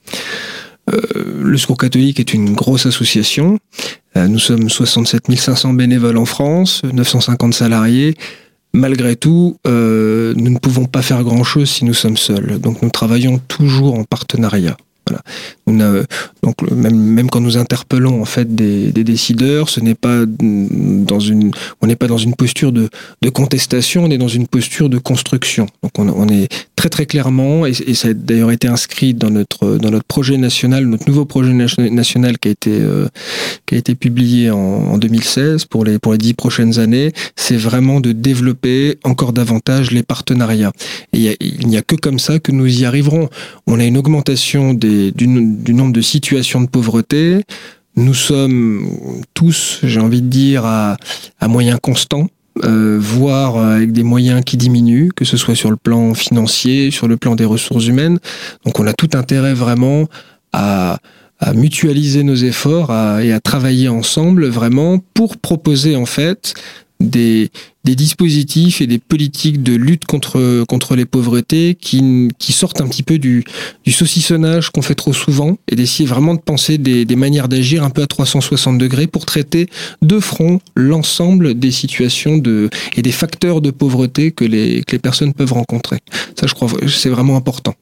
Euh, 0.91 0.99
le 1.41 1.57
Secours 1.57 1.77
catholique 1.77 2.19
est 2.19 2.33
une 2.33 2.53
grosse 2.53 2.85
association. 2.85 3.57
Euh, 4.17 4.27
nous 4.27 4.39
sommes 4.39 4.69
67 4.69 5.33
500 5.33 5.73
bénévoles 5.73 6.17
en 6.17 6.25
France, 6.25 6.81
950 6.91 7.53
salariés. 7.53 8.15
Malgré 8.73 9.15
tout, 9.15 9.57
nous 9.65 9.71
ne 10.49 10.57
pouvons 10.57 10.85
pas 10.85 11.01
faire 11.01 11.23
grand-chose 11.23 11.69
si 11.69 11.83
nous 11.83 11.93
sommes 11.93 12.15
seuls. 12.15 12.57
Donc 12.59 12.81
nous 12.81 12.89
travaillons 12.89 13.37
toujours 13.49 13.95
en 13.95 14.05
partenariat. 14.05 14.77
Donc 16.43 16.61
même, 16.71 16.95
même 16.95 17.29
quand 17.29 17.39
nous 17.39 17.57
interpellons 17.57 18.21
en 18.21 18.25
fait 18.25 18.55
des, 18.55 18.91
décideurs, 18.91 19.69
ce 19.69 19.79
n'est 19.79 19.95
pas 19.95 20.25
dans 20.27 21.19
une, 21.19 21.51
on 21.81 21.87
n'est 21.87 21.95
pas 21.95 22.07
dans 22.07 22.17
une 22.17 22.35
posture 22.35 22.71
de, 22.71 22.89
contestation, 23.33 24.05
on 24.05 24.11
est 24.11 24.17
dans 24.17 24.27
une 24.27 24.47
posture 24.47 24.89
de 24.89 24.97
construction. 24.97 25.67
Donc 25.83 25.91
on, 25.97 26.27
est 26.27 26.47
très 26.75 26.89
très 26.89 27.05
clairement, 27.05 27.65
et, 27.65 27.73
ça 27.73 28.09
a 28.09 28.13
d'ailleurs 28.13 28.51
été 28.51 28.67
inscrit 28.67 29.13
dans 29.13 29.29
notre 29.29 29.77
dans 29.77 29.91
notre 29.91 30.05
projet 30.05 30.37
national, 30.37 30.85
notre 30.85 31.07
nouveau 31.07 31.25
projet 31.25 31.53
national 31.53 32.37
qui 32.37 32.49
a 32.49 32.51
été 32.51 32.71
euh, 32.71 33.07
qui 33.65 33.75
a 33.75 33.77
été 33.77 33.95
publié 33.95 34.51
en, 34.51 34.97
2016 34.97 35.65
pour 35.65 35.85
les 35.85 35.99
pour 35.99 36.11
les 36.11 36.17
dix 36.17 36.33
prochaines 36.33 36.79
années, 36.79 37.11
c'est 37.35 37.57
vraiment 37.57 38.01
de 38.01 38.11
développer 38.11 38.97
encore 39.03 39.33
davantage 39.33 39.91
les 39.91 40.03
partenariats. 40.03 40.71
Et 41.13 41.37
il 41.39 41.67
n'y 41.67 41.77
a 41.77 41.81
que 41.81 41.95
comme 41.95 42.19
ça 42.19 42.39
que 42.39 42.51
nous 42.51 42.81
y 42.81 42.85
arriverons. 42.85 43.29
On 43.67 43.79
a 43.79 43.85
une 43.85 43.97
augmentation 43.97 44.73
des 44.73 45.00
du, 45.09 45.27
nombre 45.27 45.93
de 45.93 46.01
situations 46.01 46.61
de 46.61 46.67
pauvreté. 46.67 47.43
Nous 47.95 48.13
sommes 48.13 48.85
tous, 49.33 49.79
j'ai 49.83 49.99
envie 49.99 50.21
de 50.21 50.27
dire, 50.27 50.65
à, 50.65 50.97
moyens 51.47 51.79
constants. 51.81 52.27
Euh, 52.65 52.97
voire 52.99 53.57
avec 53.57 53.93
des 53.93 54.03
moyens 54.03 54.43
qui 54.45 54.57
diminuent, 54.57 55.09
que 55.15 55.23
ce 55.23 55.37
soit 55.37 55.55
sur 55.55 55.71
le 55.71 55.77
plan 55.77 56.13
financier, 56.13 56.91
sur 56.91 57.07
le 57.07 57.15
plan 57.15 57.35
des 57.35 57.45
ressources 57.45 57.87
humaines. 57.87 58.19
Donc 58.65 58.77
on 58.79 58.85
a 58.85 58.93
tout 58.93 59.09
intérêt 59.13 59.53
vraiment 59.53 60.07
à, 60.51 60.99
mutualiser 61.55 62.21
nos 62.21 62.35
efforts 62.35 62.91
et 63.19 63.31
à 63.31 63.39
travailler 63.39 63.89
ensemble 63.89 64.45
vraiment 64.45 64.99
pour 65.15 65.37
proposer 65.37 65.95
en 65.95 66.05
fait 66.05 66.53
des, 67.01 67.49
des 67.83 67.95
dispositifs 67.95 68.81
et 68.81 68.87
des 68.87 68.99
politiques 68.99 69.63
de 69.63 69.73
lutte 69.73 70.05
contre, 70.05 70.63
contre 70.65 70.95
les 70.95 71.05
pauvretés 71.05 71.75
qui, 71.79 72.29
qui 72.37 72.51
sortent 72.51 72.81
un 72.81 72.87
petit 72.87 73.03
peu 73.03 73.17
du, 73.17 73.43
du 73.83 73.91
saucissonnage 73.91 74.69
qu'on 74.69 74.81
fait 74.81 74.95
trop 74.95 75.13
souvent 75.13 75.57
et 75.67 75.75
d'essayer 75.75 76.07
vraiment 76.07 76.35
de 76.35 76.39
penser 76.39 76.77
des, 76.77 77.05
des 77.05 77.15
manières 77.15 77.47
d'agir 77.47 77.83
un 77.83 77.89
peu 77.89 78.01
à 78.01 78.07
360 78.07 78.77
degrés 78.77 79.07
pour 79.07 79.25
traiter 79.25 79.67
de 80.01 80.19
front 80.19 80.59
l'ensemble 80.75 81.57
des 81.57 81.71
situations 81.71 82.37
de, 82.37 82.69
et 82.95 83.01
des 83.01 83.11
facteurs 83.11 83.61
de 83.61 83.71
pauvreté 83.71 84.31
que 84.31 84.45
les, 84.45 84.83
que 84.83 84.93
les 84.93 84.99
personnes 84.99 85.33
peuvent 85.33 85.53
rencontrer. 85.53 85.99
Ça, 86.39 86.47
je 86.47 86.53
crois, 86.53 86.69
c'est 86.87 87.09
vraiment 87.09 87.35
important. 87.35 87.75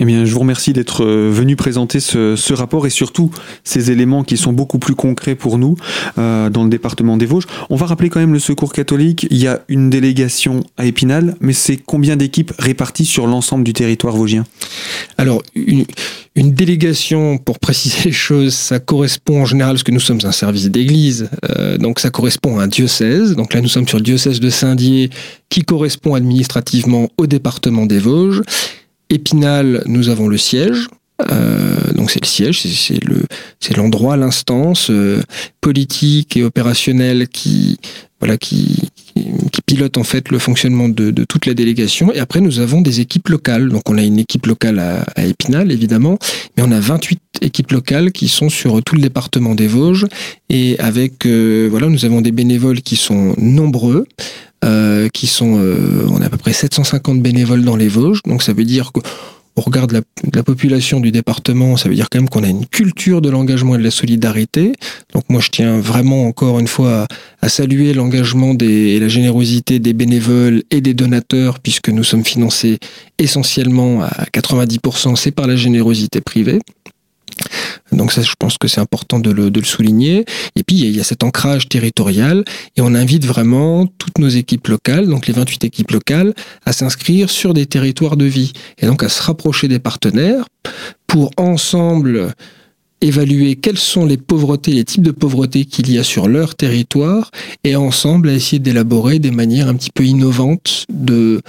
Eh 0.00 0.04
bien, 0.04 0.24
je 0.24 0.32
vous 0.32 0.40
remercie 0.40 0.72
d'être 0.72 1.04
euh, 1.04 1.30
venu 1.32 1.54
présenter 1.54 2.00
ce, 2.00 2.52
rapport 2.52 2.86
et 2.86 2.90
surtout 2.90 3.30
ces 3.62 3.90
éléments 3.92 4.24
qui 4.24 4.36
sont 4.36 4.52
beaucoup 4.52 4.78
plus 4.78 4.94
concrets 4.94 5.36
pour 5.36 5.58
nous 5.58 5.76
euh, 6.18 6.50
dans 6.50 6.64
le 6.64 6.70
département 6.70 7.16
des 7.16 7.26
Vosges. 7.26 7.46
On 7.70 7.76
va 7.76 7.86
rappeler 7.86 8.08
quand 8.08 8.18
même 8.18 8.32
le 8.32 8.40
Secours 8.40 8.72
catholique. 8.72 9.26
Il 9.30 9.36
y 9.36 9.46
a 9.46 9.62
une 9.68 9.90
délégation 9.90 10.64
à 10.76 10.86
Épinal, 10.86 11.36
mais 11.40 11.52
c'est 11.52 11.76
combien 11.76 12.16
d'équipes 12.16 12.52
réparties 12.58 13.04
sur 13.04 13.26
l'ensemble 13.26 13.62
du 13.62 13.72
territoire 13.72 14.16
vosgien? 14.16 14.44
Alors, 15.16 15.42
une, 15.54 15.84
délégation, 16.34 17.38
pour 17.38 17.60
préciser 17.60 18.06
les 18.06 18.12
choses, 18.12 18.54
ça 18.54 18.80
correspond 18.80 19.42
en 19.42 19.44
général, 19.44 19.74
parce 19.74 19.84
que 19.84 19.92
nous 19.92 20.00
sommes 20.00 20.20
un 20.24 20.32
service 20.32 20.68
d'église, 20.70 21.30
euh, 21.50 21.78
donc 21.78 22.00
ça 22.00 22.10
correspond 22.10 22.58
à 22.58 22.64
un 22.64 22.68
diocèse. 22.68 23.36
Donc 23.36 23.54
là, 23.54 23.60
nous 23.60 23.68
sommes 23.68 23.86
sur 23.86 23.98
le 23.98 24.04
diocèse 24.04 24.40
de 24.40 24.50
Saint-Dié, 24.50 25.10
qui 25.48 25.62
correspond 25.62 26.14
administrativement 26.14 27.08
au 27.18 27.26
département 27.26 27.86
des 27.86 27.98
Vosges. 27.98 28.42
Épinal, 29.12 29.82
nous 29.86 30.08
avons 30.08 30.26
le 30.26 30.38
siège. 30.38 30.88
Euh, 31.30 31.92
donc 31.94 32.10
c'est 32.10 32.20
le 32.20 32.26
siège, 32.26 32.62
c'est 32.62 33.04
le 33.04 33.22
l'endroit, 33.76 34.16
l'instance 34.16 34.90
euh, 34.90 35.20
politique 35.60 36.36
et 36.36 36.42
opérationnelle 36.42 37.28
qui 37.28 37.78
voilà 38.18 38.36
qui, 38.36 38.88
qui 39.14 39.62
pilote 39.66 39.98
en 39.98 40.04
fait 40.04 40.30
le 40.30 40.38
fonctionnement 40.38 40.88
de, 40.88 41.10
de, 41.10 41.24
toute 41.24 41.46
la 41.46 41.54
délégation. 41.54 42.12
Et 42.12 42.18
après 42.18 42.40
nous 42.40 42.58
avons 42.60 42.80
des 42.80 43.00
équipes 43.00 43.28
locales. 43.28 43.68
Donc 43.68 43.88
on 43.88 43.98
a 43.98 44.02
une 44.02 44.18
équipe 44.18 44.46
locale 44.46 44.78
à, 44.78 45.02
à 45.16 45.24
Épinal 45.24 45.70
évidemment, 45.70 46.18
mais 46.56 46.62
on 46.66 46.70
a 46.70 46.80
28 46.80 47.20
équipes 47.40 47.72
locales 47.72 48.12
qui 48.12 48.28
sont 48.28 48.48
sur 48.48 48.82
tout 48.82 48.94
le 48.94 49.02
département 49.02 49.54
des 49.54 49.66
Vosges 49.66 50.06
et 50.48 50.78
avec 50.78 51.26
euh, 51.26 51.68
voilà 51.70 51.88
nous 51.88 52.04
avons 52.04 52.20
des 52.20 52.32
bénévoles 52.32 52.80
qui 52.80 52.96
sont 52.96 53.34
nombreux. 53.38 54.06
Euh, 54.64 55.08
qui 55.08 55.26
sont, 55.26 55.58
euh, 55.58 56.06
on 56.08 56.20
a 56.20 56.26
à 56.26 56.28
peu 56.28 56.36
près 56.36 56.52
750 56.52 57.20
bénévoles 57.20 57.64
dans 57.64 57.74
les 57.74 57.88
Vosges, 57.88 58.22
donc 58.24 58.44
ça 58.44 58.52
veut 58.52 58.62
dire 58.64 58.92
que 58.92 59.00
au 59.56 59.60
regard 59.60 59.86
de 59.86 60.00
la, 60.32 60.42
population 60.42 61.00
du 61.00 61.10
département, 61.10 61.76
ça 61.76 61.88
veut 61.88 61.94
dire 61.94 62.08
quand 62.10 62.18
même 62.18 62.28
qu'on 62.28 62.42
a 62.42 62.48
une 62.48 62.66
culture 62.66 63.20
de 63.20 63.28
l'engagement 63.28 63.74
et 63.74 63.78
de 63.78 63.82
la 63.82 63.90
solidarité. 63.90 64.72
Donc 65.12 65.24
moi, 65.28 65.40
je 65.40 65.50
tiens 65.50 65.78
vraiment 65.78 66.26
encore 66.26 66.58
une 66.58 66.68
fois 66.68 67.06
à, 67.42 67.48
saluer 67.48 67.92
l'engagement 67.92 68.54
et 68.60 68.98
la 68.98 69.08
générosité 69.08 69.78
des 69.78 69.92
bénévoles 69.92 70.62
et 70.70 70.80
des 70.80 70.94
donateurs, 70.94 71.58
puisque 71.58 71.90
nous 71.90 72.04
sommes 72.04 72.24
financés 72.24 72.78
essentiellement 73.18 74.02
à 74.02 74.24
90%, 74.32 75.16
c'est 75.16 75.32
par 75.32 75.46
la 75.46 75.56
générosité 75.56 76.20
privée. 76.20 76.60
Donc 77.92 78.12
ça, 78.12 78.22
je 78.22 78.34
pense 78.38 78.58
que 78.58 78.68
c'est 78.68 78.80
important 78.80 79.18
de 79.18 79.30
le, 79.30 79.50
souligner. 79.62 80.24
Et 80.56 80.62
puis, 80.62 80.76
il 80.76 80.96
y, 80.96 81.00
a 81.00 81.04
cet 81.04 81.22
ancrage 81.22 81.68
territorial 81.68 82.44
et 82.76 82.80
on 82.80 82.94
invite 82.94 83.26
vraiment 83.26 83.86
toutes 83.86 84.18
nos 84.18 84.28
équipes 84.28 84.68
locales, 84.68 85.08
donc 85.08 85.26
les 85.26 85.32
28 85.32 85.64
équipes 85.64 85.90
locales, 85.90 86.34
à 86.64 86.72
s'inscrire 86.72 87.30
sur 87.30 87.54
des 87.54 87.66
territoires 87.66 88.16
de 88.16 88.24
vie 88.24 88.52
et 88.78 88.86
donc 88.86 89.02
à 89.02 89.08
se 89.08 89.22
rapprocher 89.22 89.68
des 89.68 89.78
partenaires 89.78 90.44
pour 91.06 91.30
ensemble 91.36 92.32
évaluer 93.02 93.56
quelles 93.56 93.78
sont 93.78 94.06
les 94.06 94.16
pauvretés, 94.16 94.72
les 94.72 94.84
types 94.84 95.02
de 95.02 95.10
pauvreté 95.10 95.64
qu'il 95.64 95.90
y 95.90 95.98
a 95.98 96.04
sur 96.04 96.28
leur 96.28 96.54
territoire 96.54 97.30
et 97.64 97.76
ensemble 97.76 98.28
à 98.28 98.32
essayer 98.32 98.60
d'élaborer 98.60 99.18
des 99.18 99.32
manières 99.32 99.68
un 99.68 99.74
petit 99.74 99.90
peu 99.90 100.04
innovantes 100.04 100.86
de 100.88 101.42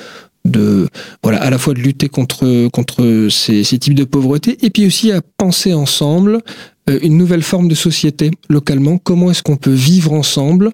de 0.45 0.87
voilà 1.23 1.41
à 1.41 1.49
la 1.49 1.57
fois 1.57 1.73
de 1.73 1.79
lutter 1.79 2.09
contre 2.09 2.67
contre 2.69 3.27
ces, 3.29 3.63
ces 3.63 3.79
types 3.79 3.95
de 3.95 4.03
pauvreté 4.03 4.57
et 4.61 4.69
puis 4.69 4.85
aussi 4.85 5.11
à 5.11 5.21
penser 5.37 5.73
ensemble 5.73 6.41
euh, 6.89 6.99
une 7.01 7.17
nouvelle 7.17 7.43
forme 7.43 7.69
de 7.69 7.75
société 7.75 8.31
localement. 8.49 8.97
Comment 8.97 9.31
est-ce 9.31 9.41
qu'on 9.41 9.55
peut 9.55 9.71
vivre 9.71 10.11
ensemble 10.11 10.71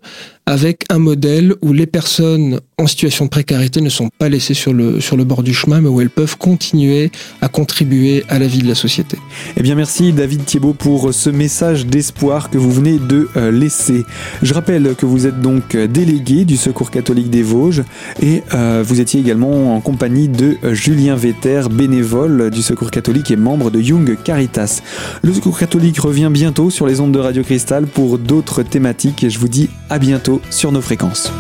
avec 0.49 0.83
un 0.89 0.97
modèle 0.97 1.53
où 1.61 1.73
les 1.73 1.85
personnes 1.85 2.59
en 2.79 2.87
situation 2.87 3.25
de 3.25 3.29
précarité 3.29 3.81
ne 3.81 3.89
sont 3.89 4.09
pas 4.17 4.29
laissées 4.29 4.55
sur 4.55 4.73
le, 4.73 4.99
sur 4.99 5.15
le 5.15 5.23
bord 5.23 5.43
du 5.43 5.53
chemin, 5.53 5.79
mais 5.79 5.89
où 5.89 6.01
elles 6.01 6.09
peuvent 6.09 6.37
continuer 6.37 7.11
à 7.39 7.49
contribuer 7.49 8.23
à 8.29 8.39
la 8.39 8.47
vie 8.47 8.63
de 8.63 8.67
la 8.67 8.73
société. 8.73 9.17
Eh 9.57 9.61
bien, 9.61 9.75
merci 9.75 10.11
David 10.11 10.45
Thiebaud 10.45 10.73
pour 10.73 11.13
ce 11.13 11.29
message 11.29 11.85
d'espoir 11.85 12.49
que 12.49 12.57
vous 12.57 12.71
venez 12.71 12.97
de 12.97 13.29
euh, 13.37 13.51
laisser. 13.51 14.05
Je 14.41 14.53
rappelle 14.55 14.95
que 14.95 15.05
vous 15.05 15.27
êtes 15.27 15.39
donc 15.39 15.77
délégué 15.77 16.45
du 16.45 16.57
Secours 16.57 16.89
catholique 16.89 17.29
des 17.29 17.43
Vosges 17.43 17.83
et 18.19 18.41
euh, 18.55 18.83
vous 18.83 19.01
étiez 19.01 19.19
également 19.19 19.75
en 19.75 19.81
compagnie 19.81 20.29
de 20.29 20.57
euh, 20.63 20.73
Julien 20.73 21.15
Vetter, 21.15 21.61
bénévole 21.69 22.49
du 22.49 22.63
Secours 22.63 22.89
catholique 22.89 23.29
et 23.29 23.35
membre 23.35 23.69
de 23.69 23.79
Young 23.79 24.17
Caritas. 24.23 24.81
Le 25.21 25.31
Secours 25.31 25.59
catholique 25.59 25.99
revient 25.99 26.29
bientôt 26.31 26.71
sur 26.71 26.87
les 26.87 27.01
ondes 27.01 27.11
de 27.11 27.19
Radio 27.19 27.43
Cristal 27.43 27.85
pour 27.85 28.17
d'autres 28.17 28.63
thématiques 28.63 29.23
et 29.23 29.29
je 29.29 29.37
vous 29.37 29.47
dis 29.47 29.69
à 29.91 29.99
bientôt 29.99 30.38
sur 30.49 30.71
nos 30.71 30.81
fréquences. 30.81 31.31